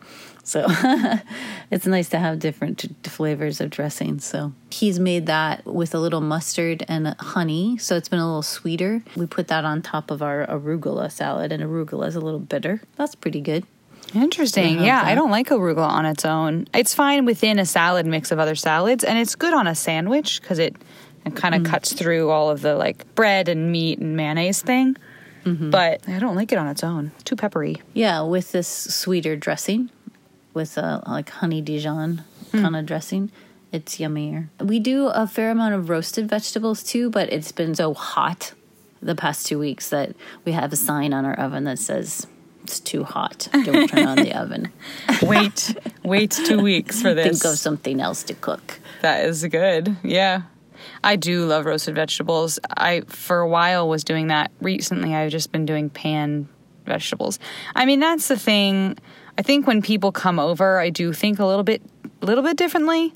so 0.47 0.67
it's 1.71 1.87
nice 1.87 2.11
to 2.11 2.19
have 2.19 2.39
different 2.39 2.79
t- 2.81 2.95
flavors 3.05 3.63
of 3.63 3.71
dressing. 3.71 4.19
So 4.21 4.53
he's 4.71 5.01
made 5.01 5.25
that 5.25 5.65
with 5.65 5.95
a 5.95 5.99
little 5.99 6.21
mustard 6.21 6.85
and 6.87 7.17
honey. 7.19 7.79
So 7.79 7.97
it's 7.97 8.11
been 8.11 8.19
a 8.19 8.27
little 8.27 8.43
sweeter. 8.43 9.03
We 9.17 9.25
put 9.25 9.49
that 9.49 9.65
on 9.65 9.81
top 9.81 10.11
of 10.11 10.21
our 10.21 10.47
arugula 10.47 11.11
salad, 11.11 11.51
and 11.51 11.63
arugula 11.63 12.09
is 12.09 12.15
a 12.15 12.21
little 12.21 12.41
bitter. 12.41 12.83
That's 12.99 13.15
pretty 13.15 13.41
good. 13.41 13.65
Interesting. 14.15 14.77
have 14.77 14.85
Yeah, 14.85 15.03
I 15.03 15.15
don't 15.15 15.31
like 15.31 15.49
arugula 15.49 15.89
on 15.89 16.07
its 16.07 16.25
own. 16.25 16.67
It's 16.75 16.95
fine 16.95 17.25
within 17.25 17.59
a 17.59 17.67
salad 17.67 18.07
mix 18.07 18.31
of 18.31 18.39
other 18.39 18.55
salads, 18.55 19.05
and 19.05 19.19
it's 19.19 19.35
good 19.35 19.53
on 19.53 19.67
a 19.67 19.75
sandwich 19.75 20.41
because 20.41 20.59
it, 20.59 20.77
it 21.25 21.35
kind 21.37 21.55
of 21.55 21.63
mm. 21.63 21.67
cuts 21.67 21.93
through 21.93 22.31
all 22.31 22.51
of 22.51 22.61
the 22.61 22.77
like 22.77 23.15
bread 23.15 23.49
and 23.49 23.73
meat 23.73 23.99
and 23.99 24.17
mayonnaise 24.17 24.63
thing. 24.63 24.97
Mm-hmm. 25.45 25.71
But 25.71 26.09
I 26.09 26.19
don't 26.19 26.37
like 26.37 26.53
it 26.53 26.59
on 26.59 26.69
its 26.69 26.83
own. 26.83 27.13
It's 27.15 27.25
too 27.25 27.37
peppery. 27.37 27.83
Yeah, 27.93 28.23
with 28.23 28.53
this 28.53 28.69
sweeter 28.69 29.37
dressing, 29.37 29.91
with 30.55 30.79
a 30.79 31.03
like 31.07 31.29
honey 31.29 31.61
Dijon 31.61 32.23
hmm. 32.51 32.63
kind 32.63 32.77
of 32.77 32.87
dressing, 32.87 33.31
it's 33.73 33.97
yummier. 33.97 34.49
We 34.61 34.79
do 34.79 35.09
a 35.09 35.27
fair 35.27 35.51
amount 35.51 35.75
of 35.75 35.89
roasted 35.89 36.29
vegetables 36.29 36.83
too, 36.83 37.11
but 37.11 37.31
it's 37.33 37.53
been 37.53 37.75
so 37.75 37.93
hot 37.93 38.55
the 39.03 39.15
past 39.15 39.47
two 39.47 39.59
weeks 39.59 39.91
that 39.91 40.15
we 40.45 40.53
have 40.53 40.73
a 40.73 40.77
sign 40.77 41.13
on 41.13 41.27
our 41.27 41.39
oven 41.39 41.65
that 41.65 41.79
says 41.79 42.27
it's 42.65 42.81
too 42.81 43.05
hot. 43.05 43.49
Don't 43.53 43.89
turn 43.89 44.07
on 44.07 44.17
the 44.17 44.33
oven. 44.39 44.73
Wait, 45.23 45.77
wait 46.03 46.31
two 46.31 46.61
weeks 46.61 47.01
for 47.01 47.15
this. 47.15 47.41
Think 47.41 47.53
of 47.53 47.59
something 47.59 48.01
else 48.01 48.23
to 48.25 48.35
cook. 48.35 48.81
That 49.03 49.27
is 49.27 49.45
good. 49.47 49.97
Yeah. 50.03 50.43
I 51.03 51.17
do 51.17 51.45
love 51.45 51.67
roasted 51.67 51.95
vegetables. 51.95 52.59
I 52.77 53.03
for 53.07 53.41
a 53.41 53.49
while 53.49 53.89
was 53.89 54.03
doing 54.03 54.29
that. 54.29 54.51
Recently 54.61 55.15
I've 55.15 55.31
just 55.31 55.53
been 55.53 55.67
doing 55.67 55.91
pan 55.91 56.49
vegetables. 56.87 57.39
I 57.75 57.85
mean, 57.85 58.01
that's 58.01 58.29
the 58.29 58.39
thing. 58.39 58.97
I 59.37 59.43
think 59.43 59.67
when 59.67 59.83
people 59.83 60.13
come 60.13 60.39
over, 60.39 60.79
I 60.79 60.91
do 60.91 61.13
think 61.13 61.39
a 61.39 61.47
little 61.47 61.65
bit 61.65 61.83
a 62.23 62.27
little 62.27 62.43
bit 62.45 62.57
differently. 62.57 63.13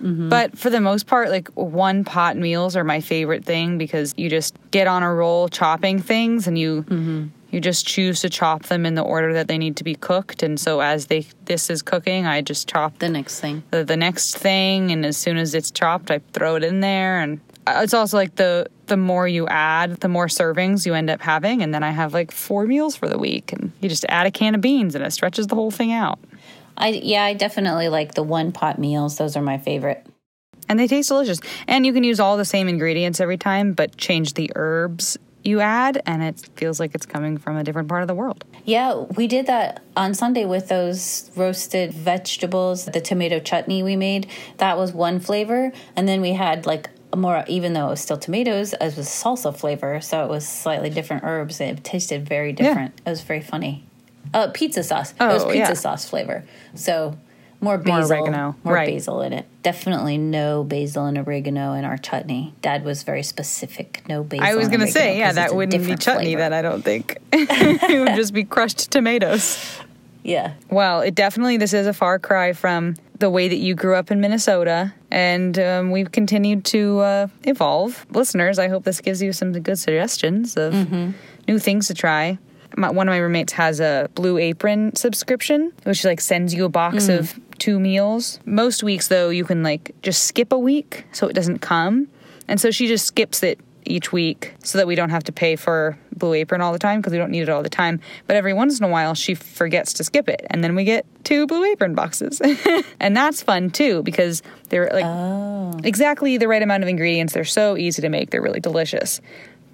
Mm-hmm. 0.00 0.28
But 0.28 0.58
for 0.58 0.70
the 0.70 0.80
most 0.80 1.06
part, 1.06 1.30
like 1.30 1.48
one 1.50 2.04
pot 2.04 2.36
meals 2.36 2.76
are 2.76 2.84
my 2.84 3.00
favorite 3.00 3.44
thing 3.44 3.78
because 3.78 4.14
you 4.16 4.28
just 4.28 4.56
get 4.70 4.86
on 4.86 5.02
a 5.02 5.12
roll 5.12 5.48
chopping 5.48 6.00
things 6.00 6.46
and 6.46 6.58
you 6.58 6.82
mm-hmm. 6.82 7.26
You 7.52 7.60
just 7.60 7.86
choose 7.86 8.20
to 8.22 8.28
chop 8.30 8.64
them 8.64 8.84
in 8.84 8.94
the 8.96 9.02
order 9.02 9.32
that 9.34 9.46
they 9.46 9.58
need 9.58 9.76
to 9.76 9.84
be 9.84 9.94
cooked. 9.94 10.42
And 10.42 10.58
so 10.58 10.80
as 10.80 11.06
they 11.06 11.26
this 11.44 11.70
is 11.70 11.82
cooking, 11.82 12.26
I 12.26 12.40
just 12.40 12.66
chop 12.68 12.98
The 12.98 13.08
next 13.08 13.38
thing. 13.40 13.62
the, 13.70 13.84
the 13.84 13.96
next 13.96 14.36
thing 14.38 14.90
and 14.90 15.06
as 15.06 15.16
soon 15.16 15.36
as 15.36 15.54
it's 15.54 15.70
chopped 15.70 16.10
i 16.10 16.18
throw 16.32 16.56
it 16.56 16.64
in 16.64 16.80
there 16.80 17.20
and 17.20 17.40
uh, 17.66 17.80
it's 17.84 17.94
also 17.94 18.16
like 18.16 18.34
the 18.36 18.66
the 18.86 18.96
more 18.96 19.28
you 19.28 19.46
add 19.48 19.98
the 20.00 20.08
more 20.08 20.26
servings 20.26 20.84
you 20.86 20.94
end 20.94 21.08
up 21.10 21.20
having 21.20 21.62
and 21.62 21.72
then 21.72 21.82
i 21.84 21.90
have 21.90 22.12
like 22.12 22.30
four 22.32 22.66
meals 22.66 22.96
for 22.96 23.08
the 23.08 23.18
week 23.18 23.52
and 23.52 23.70
you 23.80 23.88
just 23.88 24.04
add 24.08 24.26
a 24.26 24.30
can 24.30 24.54
of 24.54 24.60
beans 24.60 24.94
and 24.96 25.04
it 25.04 25.10
stretches 25.12 25.46
the 25.46 25.54
whole 25.54 25.70
thing 25.70 25.92
out 25.92 26.18
I 26.76 26.88
yeah, 26.88 27.22
I 27.24 27.34
definitely 27.34 27.88
like 27.90 28.14
the 28.14 28.22
one 28.22 28.50
pot 28.50 28.78
meals. 28.78 29.18
Those 29.18 29.36
are 29.36 29.42
my 29.42 29.58
favorite. 29.58 30.06
and 30.70 30.80
they 30.80 30.86
taste 30.88 31.10
delicious 31.10 31.38
and 31.68 31.84
you 31.84 31.92
can 31.92 32.02
use 32.02 32.18
all 32.18 32.36
the 32.38 32.46
same 32.46 32.66
ingredients 32.66 33.20
every 33.20 33.36
time 33.36 33.74
but 33.74 33.96
change 33.98 34.34
the 34.34 34.50
herbs 34.56 35.18
you 35.44 35.60
add 35.60 36.00
and 36.06 36.22
it 36.22 36.38
feels 36.56 36.78
like 36.80 36.94
it's 36.94 37.06
coming 37.06 37.36
from 37.38 37.56
a 37.56 37.64
different 37.64 37.88
part 37.88 38.02
of 38.02 38.08
the 38.08 38.14
world 38.14 38.44
Yeah, 38.64 38.94
we 39.16 39.26
did 39.26 39.46
that 39.46 39.82
on 39.96 40.14
Sunday 40.14 40.44
with 40.44 40.68
those 40.68 41.30
roasted 41.36 41.92
vegetables, 41.92 42.84
the 42.86 43.00
tomato 43.00 43.40
chutney 43.40 43.82
we 43.82 43.96
made. 43.96 44.26
That 44.58 44.78
was 44.78 44.92
one 44.92 45.18
flavor. 45.20 45.72
And 45.96 46.06
then 46.06 46.20
we 46.20 46.32
had 46.34 46.64
like 46.66 46.90
a 47.12 47.16
more, 47.16 47.44
even 47.48 47.72
though 47.72 47.86
it 47.88 47.90
was 47.90 48.00
still 48.00 48.16
tomatoes, 48.18 48.72
it 48.72 48.96
was 48.96 49.08
salsa 49.08 49.54
flavor. 49.54 50.00
So 50.00 50.24
it 50.24 50.28
was 50.30 50.46
slightly 50.46 50.90
different 50.90 51.24
herbs. 51.24 51.60
It 51.60 51.82
tasted 51.84 52.26
very 52.26 52.52
different. 52.52 52.94
It 53.04 53.10
was 53.10 53.20
very 53.22 53.40
funny. 53.42 53.84
Uh, 54.32 54.48
pizza 54.54 54.82
sauce. 54.82 55.12
it 55.20 55.24
was 55.24 55.42
Oh, 55.42 55.46
pizza 55.48 55.58
yeah. 55.58 55.72
sauce 55.74 56.08
flavor. 56.08 56.44
So 56.74 57.18
more 57.62 57.78
basil. 57.78 58.16
oregano, 58.18 58.56
More 58.64 58.74
right. 58.74 58.88
basil 58.88 59.22
in 59.22 59.32
it. 59.32 59.46
Definitely 59.62 60.18
no 60.18 60.62
basil 60.64 61.06
and 61.06 61.16
oregano 61.16 61.72
in 61.72 61.84
our 61.86 61.96
chutney. 61.96 62.52
Dad 62.60 62.84
was 62.84 63.02
very 63.04 63.22
specific. 63.22 64.02
No 64.08 64.22
basil. 64.22 64.44
i 64.44 64.54
was 64.54 64.68
going 64.68 64.80
to 64.80 64.86
say 64.88 65.16
yeah 65.16 65.32
that 65.32 65.54
wouldn't 65.54 65.86
be 65.86 65.96
chutney 65.96 66.34
then 66.34 66.52
i 66.52 66.60
don't 66.60 66.82
think 66.82 67.16
it 67.32 68.00
would 68.00 68.16
just 68.16 68.34
be 68.34 68.44
crushed 68.44 68.90
tomatoes 68.90 69.78
Yeah. 70.24 70.52
Well, 70.70 71.00
it 71.00 71.14
definitely 71.16 71.56
this 71.56 71.72
is 71.72 71.86
a 71.88 71.92
far 71.92 72.18
cry 72.20 72.52
from 72.52 72.94
the 73.18 73.28
way 73.30 73.48
that 73.48 73.56
you 73.58 73.74
grew 73.74 73.94
up 73.96 74.10
in 74.10 74.20
Minnesota, 74.20 74.92
and 75.10 75.56
um, 75.58 75.90
we've 75.92 76.10
continued 76.12 76.64
to 76.66 76.98
uh, 77.00 77.26
evolve. 77.44 78.04
Listeners, 78.10 78.58
I 78.58 78.68
hope 78.68 78.82
this 78.84 79.00
gives 79.00 79.20
you 79.22 79.32
some 79.32 79.52
good 79.52 79.78
suggestions 79.78 80.56
of 80.56 80.74
new 81.48 81.58
things 81.58 81.86
to 81.88 81.94
try. 81.94 82.38
My, 82.76 82.90
one 82.90 83.08
of 83.08 83.12
my 83.12 83.18
roommates 83.18 83.52
has 83.54 83.80
a 83.80 84.08
Blue 84.14 84.38
Apron 84.38 84.94
subscription, 84.96 85.72
which 85.84 86.04
like 86.04 86.20
sends 86.20 86.54
you 86.54 86.64
a 86.64 86.68
box 86.68 87.08
of 87.08 87.38
two 87.62 87.78
meals. 87.78 88.40
Most 88.44 88.82
weeks, 88.82 89.06
though, 89.06 89.30
you 89.30 89.44
can 89.44 89.62
like 89.62 89.94
just 90.02 90.24
skip 90.24 90.50
a 90.50 90.58
week, 90.58 91.04
so 91.12 91.28
it 91.28 91.32
doesn't 91.32 91.60
come, 91.60 92.08
and 92.48 92.60
so 92.60 92.72
she 92.72 92.88
just 92.88 93.06
skips 93.06 93.44
it 93.44 93.60
each 93.84 94.12
week 94.12 94.54
so 94.64 94.78
that 94.78 94.86
we 94.88 94.96
don't 94.96 95.10
have 95.10 95.22
to 95.24 95.32
pay 95.32 95.54
for 95.54 95.96
Blue 96.16 96.34
Apron 96.34 96.60
all 96.60 96.72
the 96.72 96.78
time 96.80 97.00
because 97.00 97.12
we 97.12 97.18
don't 97.18 97.30
need 97.30 97.42
it 97.42 97.48
all 97.48 97.62
the 97.62 97.68
time. 97.68 98.00
But 98.26 98.34
every 98.34 98.52
once 98.52 98.80
in 98.80 98.84
a 98.84 98.88
while, 98.88 99.14
she 99.14 99.34
forgets 99.34 99.92
to 99.94 100.04
skip 100.04 100.28
it, 100.28 100.44
and 100.50 100.64
then 100.64 100.74
we 100.74 100.82
get 100.82 101.06
two 101.22 101.46
Blue 101.46 101.64
Apron 101.64 101.94
boxes, 101.94 102.40
and 103.00 103.16
that's 103.16 103.44
fun 103.44 103.70
too 103.70 104.02
because 104.02 104.42
they're 104.70 104.90
like 104.92 105.04
oh. 105.06 105.78
exactly 105.84 106.38
the 106.38 106.48
right 106.48 106.62
amount 106.62 106.82
of 106.82 106.88
ingredients. 106.88 107.32
They're 107.32 107.44
so 107.44 107.76
easy 107.76 108.02
to 108.02 108.08
make. 108.08 108.30
They're 108.30 108.42
really 108.42 108.58
delicious. 108.58 109.20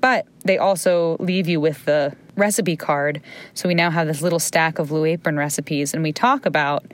But 0.01 0.27
they 0.45 0.59
also 0.59 1.17
leave 1.19 1.49
you 1.49 1.61
with 1.61 1.85
the 1.85 2.15
recipe 2.39 2.77
card. 2.77 3.21
So 3.53 3.69
we 3.69 3.75
now 3.75 3.91
have 3.91 4.07
this 4.07 4.23
little 4.23 4.39
stack 4.39 4.79
of 4.79 4.89
Blue 4.89 5.05
Apron 5.05 5.37
recipes, 5.37 5.93
and 5.93 6.03
we 6.03 6.13
talk 6.13 6.47
about, 6.47 6.85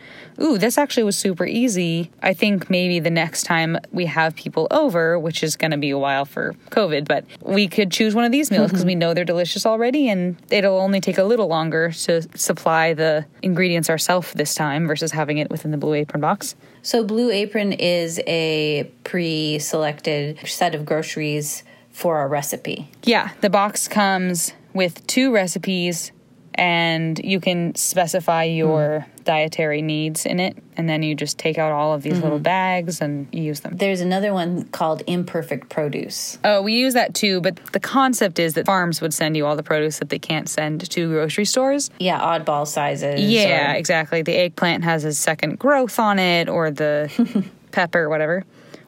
ooh, 0.41 0.59
this 0.59 0.79
actually 0.79 1.05
was 1.05 1.17
super 1.17 1.45
easy. 1.45 2.11
I 2.23 2.33
think 2.33 2.71
maybe 2.71 2.99
the 2.99 3.11
next 3.11 3.45
time 3.45 3.79
we 3.93 4.07
have 4.07 4.35
people 4.35 4.67
over, 4.71 5.19
which 5.19 5.43
is 5.43 5.57
going 5.57 5.71
to 5.71 5.77
be 5.77 5.91
a 5.91 5.99
while 5.99 6.25
for 6.25 6.55
COVID, 6.71 7.07
but 7.07 7.25
we 7.43 7.69
could 7.69 7.93
choose 7.93 8.15
one 8.15 8.25
of 8.25 8.33
these 8.33 8.51
meals 8.51 8.71
because 8.71 8.85
we 8.85 8.95
know 8.95 9.15
they're 9.15 9.25
delicious 9.25 9.67
already, 9.67 10.09
and 10.09 10.37
it'll 10.51 10.79
only 10.79 11.01
take 11.01 11.19
a 11.19 11.25
little 11.25 11.47
longer 11.47 11.93
to 11.93 12.23
supply 12.37 12.95
the 12.95 13.27
ingredients 13.43 13.91
ourselves 13.91 14.33
this 14.33 14.55
time 14.55 14.87
versus 14.87 15.13
having 15.13 15.39
it 15.39 15.51
within 15.51 15.71
the 15.71 15.79
Blue 15.79 15.95
Apron 15.95 16.23
box. 16.23 16.57
So 16.83 17.05
Blue 17.05 17.31
Apron 17.31 17.73
is 17.75 18.21
a 18.27 18.91
pre-selected 19.05 20.39
set 20.47 20.75
of 20.75 20.87
groceries 20.87 21.65
for 21.95 22.23
a 22.23 22.27
recipe. 22.27 22.91
Yeah, 23.05 23.31
the 23.41 23.49
box 23.49 23.89
comes 23.89 24.53
with 24.75 25.07
two 25.07 25.33
recipes 25.33 26.11
and 26.55 27.19
you 27.19 27.41
can 27.41 27.75
specify 27.75 28.45
your 28.45 29.01
hmm. 29.01 29.23
dietary 29.23 29.81
needs 29.81 30.27
in 30.27 30.39
it 30.41 30.57
and 30.77 30.89
then 30.89 31.03
you 31.03 31.15
just 31.15 31.39
take 31.39 31.57
out 31.57 31.73
all 31.73 31.95
of 31.95 32.03
these 32.03 32.15
little 32.15 32.39
mm-hmm. 32.39 32.43
bags 32.43 33.01
and 33.01 33.29
you 33.33 33.43
use 33.43 33.61
them. 33.61 33.77
There's 33.77 34.01
another 34.01 34.33
one 34.33 34.65
called 34.69 35.03
imperfect 35.07 35.69
produce. 35.69 36.39
Oh, 36.45 36.63
we 36.63 36.75
use 36.75 36.95
that 36.95 37.15
too, 37.15 37.41
but 37.41 37.57
the 37.73 37.81
concept 37.81 38.39
is 38.39 38.55
that 38.55 38.67
farms 38.67 39.01
would 39.01 39.15
send 39.15 39.37
you 39.37 39.47
all 39.47 39.57
the 39.57 39.63
produce 39.63 40.01
that 40.01 40.09
they 40.09 40.19
can't 40.19 40.49
send 40.49 40.89
to 40.91 41.09
grocery 41.09 41.45
stores. 41.45 41.91
Yeah, 42.01 42.21
oddball 42.21 42.67
sizes. 42.67 43.21
Yeah, 43.21 43.73
or- 43.73 43.77
exactly. 43.77 44.23
The 44.23 44.37
eggplant 44.37 44.83
has 44.85 45.05
a 45.05 45.15
second 45.15 45.59
growth 45.59 45.99
on 45.99 46.19
it, 46.19 46.49
or 46.49 46.71
the 46.71 47.45
pepper, 47.73 48.09
whatever. 48.09 48.45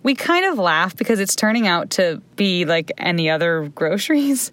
We 0.06 0.14
kind 0.14 0.44
of 0.44 0.56
laugh 0.56 0.94
because 0.94 1.18
it's 1.18 1.34
turning 1.34 1.66
out 1.66 1.90
to 1.90 2.22
be 2.36 2.64
like 2.64 2.92
any 2.96 3.28
other 3.28 3.72
groceries. 3.74 4.52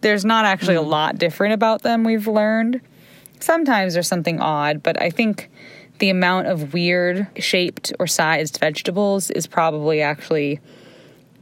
There's 0.00 0.24
not 0.24 0.44
actually 0.44 0.74
a 0.74 0.82
hmm. 0.82 0.88
lot 0.88 1.18
different 1.18 1.54
about 1.54 1.82
them, 1.82 2.02
we've 2.02 2.26
learned. 2.26 2.80
Sometimes 3.38 3.94
there's 3.94 4.08
something 4.08 4.40
odd, 4.40 4.82
but 4.82 5.00
I 5.00 5.10
think 5.10 5.50
the 6.00 6.10
amount 6.10 6.48
of 6.48 6.72
weird 6.72 7.28
shaped 7.38 7.92
or 8.00 8.08
sized 8.08 8.58
vegetables 8.58 9.30
is 9.30 9.46
probably 9.46 10.02
actually 10.02 10.58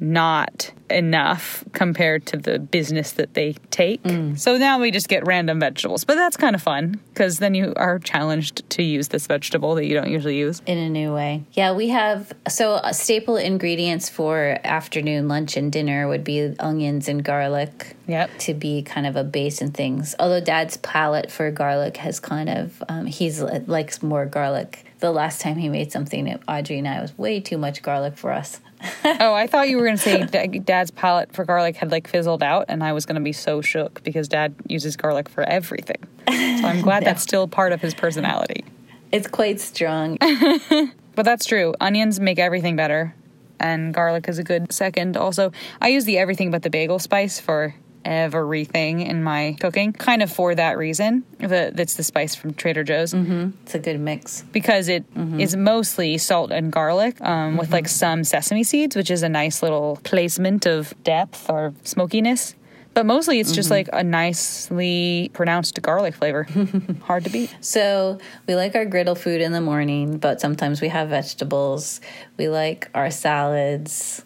not 0.01 0.73
enough 0.91 1.63
compared 1.73 2.27
to 2.27 2.37
the 2.37 2.59
business 2.59 3.13
that 3.13 3.35
they 3.35 3.53
take. 3.71 4.01
So 4.37 4.57
now 4.57 4.81
we 4.81 4.91
just 4.91 5.09
get 5.09 5.25
random 5.27 5.61
vegetables, 5.61 6.05
but 6.05 6.17
that's 6.17 6.37
kind 6.37 6.55
of 6.57 6.63
fun 6.63 7.01
because 7.13 7.39
then 7.39 7.55
you 7.55 7.73
are 7.77 7.99
challenged 7.99 8.69
to 8.71 8.83
use 8.83 9.09
this 9.09 9.27
vegetable 9.27 9.75
that 9.77 9.87
you 9.87 9.95
don't 9.95 10.11
usually 10.11 10.37
use. 10.39 10.63
in 10.67 10.79
a 10.79 10.89
new 10.89 11.15
way. 11.15 11.45
Yeah, 11.53 11.73
we 11.75 11.89
have 11.89 12.33
so 12.49 12.81
staple 12.93 13.37
ingredients 13.37 14.09
for 14.09 14.59
afternoon 14.65 15.29
lunch 15.29 15.57
and 15.57 15.71
dinner 15.71 16.09
would 16.09 16.25
be 16.25 16.55
onions 16.59 17.09
and 17.09 17.23
garlic. 17.23 17.97
Yep. 18.07 18.39
To 18.41 18.55
be 18.55 18.83
kind 18.83 19.07
of 19.07 19.15
a 19.15 19.23
base 19.23 19.61
in 19.61 19.71
things. 19.71 20.17
Although 20.19 20.41
Dad's 20.41 20.77
palate 20.79 21.31
for 21.31 21.51
garlic 21.53 21.97
has 21.99 22.19
kind 22.19 22.49
of 22.49 22.83
um, 22.89 23.07
he's 23.07 23.41
uh, 23.41 23.61
likes 23.67 24.03
more 24.03 24.27
garlic. 24.27 24.85
The 24.99 25.13
last 25.13 25.41
time 25.41 25.57
he 25.57 25.69
made 25.69 25.93
something, 25.93 26.27
Audrey 26.49 26.79
and 26.79 26.89
I 26.89 27.01
was 27.01 27.17
way 27.17 27.41
too 27.41 27.57
much 27.57 27.83
garlic 27.83 28.17
for 28.17 28.33
us. 28.33 28.61
oh, 29.05 29.35
I 29.35 29.47
thought 29.47 29.69
you 29.69 29.77
were 29.77 29.85
going 29.85 29.97
to 29.97 30.03
say 30.03 30.27
Dad's 30.27 30.91
palate 30.91 31.33
for 31.33 31.45
garlic 31.45 31.77
had 31.77 31.91
like 31.91 32.09
fizzled 32.09 32.43
out, 32.43 32.67
and 32.69 32.83
I 32.83 32.93
was 32.93 33.07
going 33.07 33.17
to 33.17 33.21
be 33.21 33.33
so 33.33 33.61
shook 33.61 34.03
because 34.03 34.29
Dad 34.29 34.55
uses 34.67 34.97
garlic 34.97 35.29
for 35.29 35.43
everything. 35.43 36.07
So 36.29 36.35
I'm 36.35 36.81
glad 36.81 37.05
that's 37.05 37.23
still 37.23 37.47
part 37.47 37.73
of 37.73 37.81
his 37.81 37.95
personality. 37.95 38.65
It's 39.13 39.27
quite 39.27 39.61
strong. 39.61 40.19
But 41.15 41.25
that's 41.25 41.45
true. 41.45 41.75
Onions 41.81 42.19
make 42.21 42.39
everything 42.39 42.77
better, 42.77 43.15
and 43.59 43.93
garlic 43.93 44.29
is 44.29 44.39
a 44.39 44.43
good 44.43 44.73
second. 44.73 45.19
Also, 45.19 45.53
I 45.81 45.89
use 45.89 46.05
the 46.05 46.17
everything 46.17 46.51
but 46.51 46.63
the 46.63 46.71
bagel 46.71 46.99
spice 46.99 47.39
for 47.39 47.75
everything 48.05 49.01
in 49.01 49.23
my 49.23 49.57
cooking, 49.61 49.93
kind 49.93 50.23
of 50.23 50.33
for 50.33 50.55
that 50.55 50.79
reason. 50.79 51.25
The, 51.39 51.73
that's 51.75 51.95
the 51.95 52.03
spice 52.03 52.35
from 52.35 52.55
Trader 52.55 52.85
Joe's 52.85 53.15
mm-hmm. 53.15 53.51
it's 53.63 53.75
a 53.75 53.79
good 53.79 53.99
mix. 54.01 54.43
because 54.53 54.89
it 54.89 55.13
mm-hmm. 55.15 55.41
is 55.41 55.57
mostly 55.57 56.19
salt 56.19 56.51
and 56.51 56.71
garlic 56.71 57.21
um, 57.21 57.57
with 57.57 57.67
mm-hmm. 57.67 57.75
like 57.75 57.89
some 57.89 58.25
sesame 58.25 58.63
seeds, 58.65 58.97
which 58.97 59.11
is 59.11 59.23
a 59.23 59.29
nice 59.29 59.63
little 59.63 59.99
placement 60.03 60.67
of 60.67 60.95
depth 61.05 61.49
or 61.49 61.75
smokiness 61.85 62.55
But 62.93 63.07
mostly 63.07 63.39
it's 63.39 63.53
just 63.53 63.71
like 63.71 63.89
a 63.93 64.03
nicely 64.03 65.31
pronounced 65.33 65.81
garlic 65.81 66.15
flavor. 66.15 66.47
Hard 67.03 67.25
to 67.25 67.31
beat. 67.31 67.55
So 67.61 68.19
we 68.47 68.57
like 68.57 68.75
our 68.75 68.85
griddle 68.85 69.15
food 69.15 69.41
in 69.41 69.53
the 69.53 69.61
morning, 69.61 70.19
but 70.19 70.41
sometimes 70.41 70.81
we 70.81 70.89
have 70.89 71.09
vegetables. 71.09 72.01
We 72.37 72.49
like 72.49 72.91
our 72.95 73.11
salads. 73.11 74.25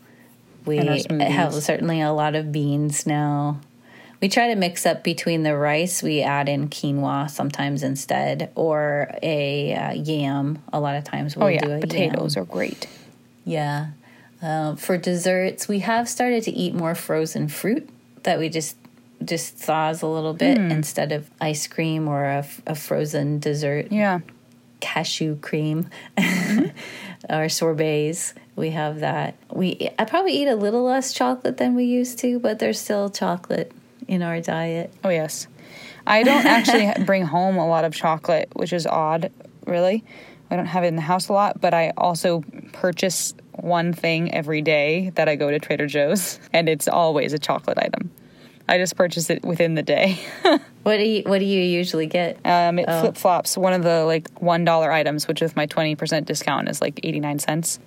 We 0.64 0.79
And 0.79 0.88
our 0.88 0.96
smoothies. 0.96 1.29
have 1.29 1.55
certainly 1.55 2.00
a 2.00 2.12
lot 2.12 2.35
of 2.35 2.50
beans 2.53 3.07
now. 3.07 3.61
We 4.20 4.29
try 4.29 4.48
to 4.48 4.55
mix 4.55 4.87
up 4.87 5.05
between 5.05 5.42
the 5.42 5.55
rice. 5.57 6.03
We 6.03 6.22
add 6.22 6.48
in 6.48 6.68
quinoa 6.70 7.29
sometimes 7.31 7.83
instead, 7.83 8.50
or 8.55 9.11
a 9.22 9.74
uh, 9.74 9.92
yam. 9.92 10.62
A 10.72 10.81
lot 10.81 10.96
of 10.96 11.05
times 11.05 11.37
we'll 11.37 11.48
Oh 11.48 11.59
do 11.59 11.72
a 11.72 11.81
potatoes 11.81 12.37
yam. 12.37 12.42
are 12.42 12.46
great. 12.46 12.87
Yeah. 13.44 13.88
Uh, 14.42 14.77
for 14.77 14.96
desserts, 14.96 15.68
we 15.68 15.81
have 15.81 16.09
started 16.09 16.42
to 16.44 16.50
eat 16.53 16.74
more 16.74 16.94
frozen 16.94 17.48
fruit 17.48 17.88
that 18.22 18.38
we 18.38 18.48
just 18.48 18.77
just 19.24 19.57
thaws 19.57 20.03
a 20.03 20.07
little 20.07 20.35
bit 20.35 20.59
Hmm. 20.59 20.70
instead 20.70 21.12
of 21.12 21.31
ice 21.40 21.66
cream 21.66 22.09
or 22.09 22.24
a 22.66 22.74
frozen 22.74 23.38
dessert 23.38 23.88
Yeah. 23.90 24.20
cashew 24.81 25.37
cream 25.37 25.88
or 27.31 27.48
sorbets. 27.48 28.35
We 28.56 28.70
have 28.70 29.00
that. 29.00 29.36
We 29.52 29.90
I 29.98 30.04
probably 30.04 30.32
eat 30.32 30.48
a 30.48 30.56
little 30.56 30.84
less 30.84 31.12
chocolate 31.12 31.56
than 31.56 31.74
we 31.74 31.84
used 31.84 32.18
to, 32.20 32.38
but 32.38 32.58
there's 32.58 32.80
still 32.80 33.10
chocolate 33.10 33.72
in 34.06 34.22
our 34.22 34.40
diet. 34.40 34.92
Oh 35.02 35.08
yes. 35.08 35.46
I 36.06 36.22
don't 36.22 36.44
actually 36.46 36.92
bring 37.04 37.24
home 37.24 37.56
a 37.56 37.66
lot 37.66 37.84
of 37.84 37.94
chocolate, 37.94 38.48
which 38.54 38.72
is 38.72 38.86
odd, 38.86 39.32
really. 39.66 40.04
I 40.50 40.56
don't 40.56 40.66
have 40.66 40.84
it 40.84 40.88
in 40.88 40.96
the 40.96 41.02
house 41.02 41.28
a 41.28 41.32
lot, 41.32 41.60
but 41.60 41.74
I 41.74 41.92
also 41.96 42.44
purchase 42.72 43.34
one 43.52 43.92
thing 43.92 44.32
every 44.32 44.62
day 44.62 45.10
that 45.14 45.28
I 45.28 45.36
go 45.36 45.50
to 45.50 45.58
Trader 45.58 45.86
Joe's, 45.86 46.38
and 46.52 46.68
it's 46.68 46.86
always 46.86 47.32
a 47.32 47.38
chocolate 47.38 47.78
item. 47.78 48.10
I 48.68 48.78
just 48.78 48.96
purchase 48.96 49.28
it 49.30 49.44
within 49.44 49.74
the 49.74 49.82
day. 49.82 50.18
What 50.84 50.98
do 50.98 51.04
you 51.04 51.22
What 51.22 51.38
do 51.38 51.46
you 51.46 51.62
usually 51.62 52.06
get? 52.06 52.38
Um, 52.44 52.78
it 52.78 52.84
flip 52.84 53.16
flops. 53.16 53.56
One 53.56 53.72
of 53.72 53.82
the 53.82 54.04
like 54.04 54.28
one 54.38 54.66
dollar 54.66 54.92
items, 54.92 55.26
which 55.26 55.40
with 55.40 55.56
my 55.56 55.64
twenty 55.64 55.96
percent 55.96 56.26
discount 56.26 56.68
is 56.68 56.82
like 56.82 57.00
eighty 57.02 57.20
nine 57.20 57.38
cents. 57.38 57.78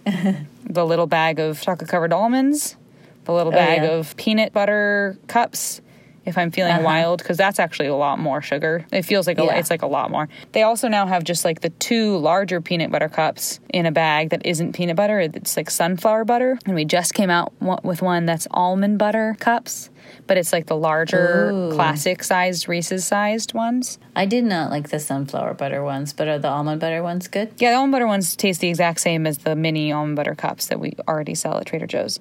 The 0.69 0.85
little 0.85 1.07
bag 1.07 1.39
of 1.39 1.61
chocolate 1.61 1.89
covered 1.89 2.13
almonds, 2.13 2.77
the 3.25 3.33
little 3.33 3.53
oh, 3.53 3.55
bag 3.55 3.83
yeah. 3.83 3.89
of 3.89 4.15
peanut 4.17 4.53
butter 4.53 5.17
cups. 5.27 5.81
If 6.27 6.37
I'm 6.37 6.51
feeling 6.51 6.73
uh-huh. 6.73 6.83
wild, 6.83 7.19
because 7.19 7.37
that's 7.37 7.57
actually 7.57 7.87
a 7.87 7.95
lot 7.95 8.19
more 8.19 8.41
sugar. 8.41 8.85
It 8.91 9.03
feels 9.03 9.27
like 9.27 9.39
a, 9.39 9.45
Yeah. 9.45 9.55
it's 9.55 9.69
like 9.69 9.81
a 9.81 9.87
lot 9.87 10.11
more. 10.11 10.27
They 10.51 10.63
also 10.63 10.89
now 10.89 11.05
have 11.07 11.23
just 11.23 11.45
like 11.45 11.61
the 11.61 11.69
two 11.69 12.17
larger 12.17 12.59
peanut 12.59 12.91
butter 12.91 13.07
cups 13.07 13.61
in 13.69 13.85
a 13.85 13.91
bag 13.91 14.31
that 14.31 14.45
isn't 14.45 14.73
peanut 14.73 14.97
butter. 14.97 15.21
It's 15.21 15.55
like 15.55 15.69
sunflower 15.69 16.25
butter, 16.25 16.59
and 16.65 16.75
we 16.75 16.83
just 16.83 17.13
came 17.13 17.29
out 17.29 17.53
with 17.61 18.01
one 18.01 18.25
that's 18.25 18.45
almond 18.51 18.99
butter 18.99 19.37
cups, 19.39 19.89
but 20.27 20.37
it's 20.37 20.51
like 20.51 20.65
the 20.65 20.75
larger 20.75 21.51
Ooh. 21.51 21.71
classic 21.71 22.23
sized 22.23 22.67
Reese's 22.67 23.05
sized 23.05 23.53
ones. 23.53 23.97
I 24.13 24.25
did 24.25 24.43
not 24.43 24.69
like 24.69 24.89
the 24.89 24.99
sunflower 24.99 25.53
butter 25.53 25.81
ones, 25.81 26.11
but 26.11 26.27
are 26.27 26.39
the 26.39 26.49
almond 26.49 26.81
butter 26.81 27.01
ones 27.01 27.29
good? 27.29 27.51
Yeah, 27.57 27.71
the 27.71 27.77
almond 27.77 27.93
butter 27.93 28.07
ones 28.07 28.35
taste 28.35 28.59
the 28.59 28.67
exact 28.67 28.99
same 28.99 29.25
as 29.25 29.39
the 29.39 29.55
mini 29.55 29.93
almond 29.93 30.17
butter 30.17 30.35
cups 30.35 30.67
that 30.67 30.81
we 30.81 30.93
already 31.07 31.35
sell 31.35 31.57
at 31.57 31.67
Trader 31.67 31.87
Joe's. 31.87 32.19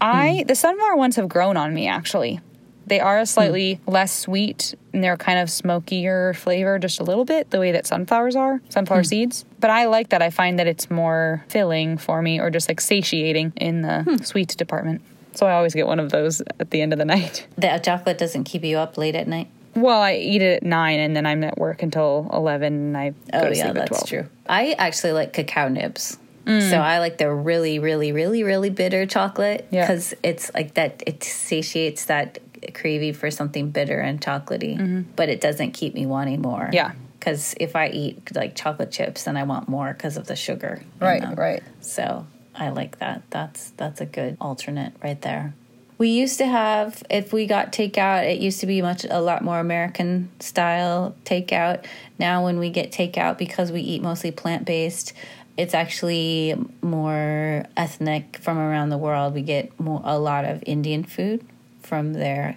I 0.00 0.40
hmm. 0.40 0.46
the 0.46 0.54
sunflower 0.54 0.96
ones 0.96 1.16
have 1.16 1.28
grown 1.28 1.56
on 1.56 1.74
me 1.74 1.88
actually. 1.88 2.40
They 2.88 3.00
are 3.00 3.18
a 3.18 3.20
hmm. 3.20 3.26
slightly 3.26 3.80
less 3.86 4.12
sweet 4.12 4.74
and 4.92 5.04
they're 5.04 5.16
kind 5.16 5.38
of 5.38 5.50
smokier 5.50 6.34
flavor 6.34 6.78
just 6.78 7.00
a 7.00 7.04
little 7.04 7.24
bit, 7.24 7.50
the 7.50 7.60
way 7.60 7.72
that 7.72 7.86
sunflowers 7.86 8.36
are, 8.36 8.60
sunflower 8.68 9.00
hmm. 9.00 9.06
seeds. 9.06 9.44
But 9.60 9.70
I 9.70 9.86
like 9.86 10.10
that. 10.10 10.22
I 10.22 10.30
find 10.30 10.58
that 10.58 10.66
it's 10.66 10.90
more 10.90 11.44
filling 11.48 11.98
for 11.98 12.22
me 12.22 12.40
or 12.40 12.50
just 12.50 12.68
like 12.68 12.80
satiating 12.80 13.52
in 13.56 13.82
the 13.82 14.02
hmm. 14.02 14.16
sweet 14.16 14.48
department. 14.56 15.02
So 15.34 15.46
I 15.46 15.52
always 15.52 15.74
get 15.74 15.86
one 15.86 16.00
of 16.00 16.10
those 16.10 16.40
at 16.58 16.70
the 16.70 16.82
end 16.82 16.92
of 16.92 16.98
the 16.98 17.04
night. 17.16 17.46
The 17.56 17.80
chocolate 17.82 18.18
doesn't 18.18 18.44
keep 18.44 18.64
you 18.64 18.78
up 18.78 18.98
late 18.98 19.14
at 19.14 19.28
night. 19.28 19.48
Well, 19.74 20.00
I 20.00 20.14
eat 20.14 20.42
it 20.42 20.56
at 20.56 20.62
9 20.64 20.98
and 20.98 21.14
then 21.14 21.26
I'm 21.26 21.44
at 21.44 21.58
work 21.58 21.82
until 21.82 22.28
11 22.32 22.72
and 22.72 22.96
I 22.96 23.10
go 23.10 23.16
Oh 23.34 23.48
to 23.48 23.56
yeah, 23.56 23.64
sleep 23.64 23.68
at 23.68 23.74
that's 23.74 24.04
12. 24.04 24.06
true. 24.08 24.26
I 24.48 24.72
actually 24.72 25.12
like 25.12 25.32
cacao 25.32 25.68
nibs. 25.68 26.18
Mm. 26.46 26.70
So 26.70 26.78
I 26.78 26.98
like 26.98 27.18
the 27.18 27.30
really, 27.30 27.78
really, 27.78 28.10
really, 28.10 28.42
really 28.42 28.70
bitter 28.70 29.04
chocolate 29.06 29.68
Yeah. 29.70 29.82
because 29.82 30.14
it's 30.22 30.50
like 30.54 30.74
that. 30.74 31.02
It 31.06 31.22
satiates 31.22 32.06
that 32.06 32.38
craving 32.74 33.14
for 33.14 33.30
something 33.30 33.70
bitter 33.70 34.00
and 34.00 34.20
chocolatey, 34.20 35.04
but 35.16 35.28
it 35.28 35.40
doesn't 35.40 35.72
keep 35.72 35.94
me 35.94 36.06
wanting 36.06 36.40
more. 36.40 36.62
Mm-hmm. 36.62 36.74
Yeah. 36.74 36.92
Because 37.18 37.54
if 37.58 37.74
I 37.74 37.88
eat 37.88 38.34
like 38.34 38.54
chocolate 38.54 38.92
chips, 38.92 39.24
then 39.24 39.36
I 39.36 39.42
want 39.42 39.68
more 39.68 39.92
because 39.92 40.16
of 40.16 40.26
the 40.26 40.36
sugar. 40.36 40.82
Right, 41.00 41.20
them. 41.20 41.34
right. 41.34 41.62
So 41.80 42.26
I 42.54 42.70
like 42.70 42.98
that. 43.00 43.22
That's 43.30 43.70
that's 43.70 44.00
a 44.00 44.06
good 44.06 44.36
alternate 44.40 44.92
right 45.02 45.20
there. 45.20 45.54
We 45.98 46.10
used 46.10 46.38
to 46.38 46.46
have 46.46 47.02
if 47.10 47.32
we 47.32 47.46
got 47.46 47.72
takeout, 47.72 48.30
it 48.30 48.40
used 48.40 48.60
to 48.60 48.66
be 48.66 48.80
much 48.82 49.04
a 49.04 49.20
lot 49.20 49.42
more 49.42 49.58
American 49.58 50.30
style 50.38 51.16
takeout. 51.24 51.86
Now 52.18 52.44
when 52.44 52.60
we 52.60 52.70
get 52.70 52.92
takeout 52.92 53.36
because 53.36 53.72
we 53.72 53.80
eat 53.80 54.00
mostly 54.00 54.30
plant-based, 54.30 55.12
it's 55.56 55.74
actually 55.74 56.54
more 56.82 57.64
ethnic 57.76 58.38
from 58.40 58.58
around 58.58 58.90
the 58.90 58.98
world. 58.98 59.34
We 59.34 59.42
get 59.42 59.78
more, 59.80 60.00
a 60.04 60.18
lot 60.20 60.44
of 60.44 60.62
Indian 60.66 61.02
food 61.02 61.44
from 61.88 62.12
their 62.12 62.56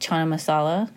chana 0.00 0.26
masala. 0.26 0.90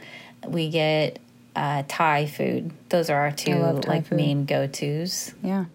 We 0.47 0.69
get 0.69 1.19
uh, 1.55 1.83
Thai 1.88 2.25
food. 2.25 2.71
Those 2.89 3.09
are 3.09 3.19
our 3.19 3.31
two 3.31 3.55
like 3.88 4.07
food. 4.07 4.15
main 4.17 4.45
go-tos. 4.45 5.33
Yeah. 5.43 5.65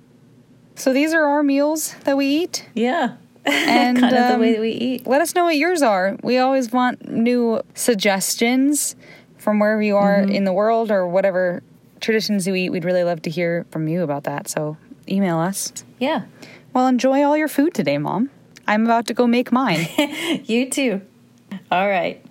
So 0.76 0.92
these 0.92 1.12
are 1.12 1.24
our 1.24 1.42
meals 1.42 1.94
that 2.04 2.16
we 2.16 2.26
eat. 2.26 2.66
Yeah. 2.74 3.16
And 3.44 3.98
kind 4.00 4.14
of 4.16 4.28
the 4.28 4.34
um, 4.34 4.40
way 4.40 4.52
that 4.52 4.60
we 4.60 4.70
eat. 4.70 5.06
Let 5.06 5.20
us 5.20 5.34
know 5.34 5.44
what 5.44 5.56
yours 5.56 5.82
are. 5.82 6.16
We 6.22 6.38
always 6.38 6.72
want 6.72 7.08
new 7.08 7.60
suggestions 7.74 8.96
from 9.38 9.58
wherever 9.58 9.82
you 9.82 9.96
are 9.96 10.18
Mm-hmm. 10.20 10.30
in 10.32 10.44
the 10.44 10.52
world 10.52 10.90
or 10.90 11.06
whatever 11.06 11.62
traditions 12.00 12.46
you 12.46 12.54
eat. 12.54 12.70
We'd 12.70 12.84
really 12.84 13.04
love 13.04 13.22
to 13.22 13.30
hear 13.30 13.66
from 13.70 13.88
you 13.88 14.02
about 14.02 14.24
that. 14.24 14.48
So 14.48 14.76
email 15.08 15.38
us. 15.38 15.72
Yeah. 15.98 16.24
Well, 16.72 16.86
enjoy 16.86 17.22
all 17.24 17.36
your 17.36 17.48
food 17.48 17.74
today, 17.74 17.98
Mom. 17.98 18.30
I'm 18.66 18.84
about 18.84 19.06
to 19.08 19.14
go 19.14 19.26
make 19.26 19.50
mine. 19.52 19.86
You 20.44 20.70
too. 20.70 21.00
All 21.70 21.88
right. 21.88 22.24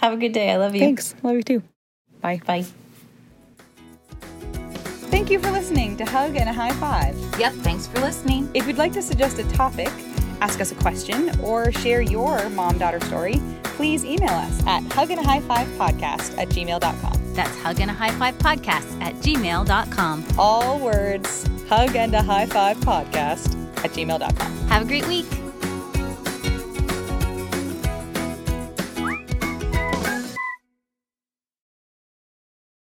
Have 0.00 0.12
a 0.12 0.16
good 0.16 0.32
day. 0.32 0.50
I 0.50 0.56
love 0.56 0.74
you. 0.74 0.80
Thanks. 0.80 1.14
Love 1.22 1.36
you 1.36 1.42
too. 1.42 1.62
Bye. 2.20 2.40
Bye. 2.46 2.64
Thank 5.08 5.30
you 5.30 5.38
for 5.38 5.50
listening 5.50 5.96
to 5.98 6.04
Hug 6.04 6.36
and 6.36 6.48
a 6.48 6.52
High 6.52 6.72
Five. 6.72 7.16
Yep. 7.38 7.52
Thanks 7.54 7.86
for 7.86 8.00
listening. 8.00 8.50
If 8.54 8.66
you'd 8.66 8.78
like 8.78 8.92
to 8.92 9.02
suggest 9.02 9.38
a 9.38 9.48
topic, 9.50 9.90
ask 10.40 10.60
us 10.60 10.72
a 10.72 10.74
question, 10.74 11.30
or 11.40 11.72
share 11.72 12.00
your 12.02 12.48
mom 12.50 12.78
daughter 12.78 13.00
story, 13.00 13.40
please 13.62 14.04
email 14.04 14.30
us 14.30 14.66
at 14.66 14.82
hugandahigh5podcast 14.84 16.38
at 16.38 16.48
gmail.com. 16.48 17.34
That's 17.34 17.56
Hug 17.58 17.80
and 17.80 17.90
a 17.90 17.94
High 17.94 18.12
Five 18.12 18.38
Podcast 18.38 19.00
at 19.00 19.14
gmail.com. 19.16 20.24
All 20.38 20.78
words, 20.78 21.46
hug 21.68 21.94
and 21.96 22.14
a 22.14 22.22
high 22.22 22.46
five 22.46 22.78
podcast 22.78 23.54
at 23.84 23.92
gmail.com. 23.92 24.68
Have 24.68 24.82
a 24.82 24.86
great 24.86 25.06
week. 25.06 25.26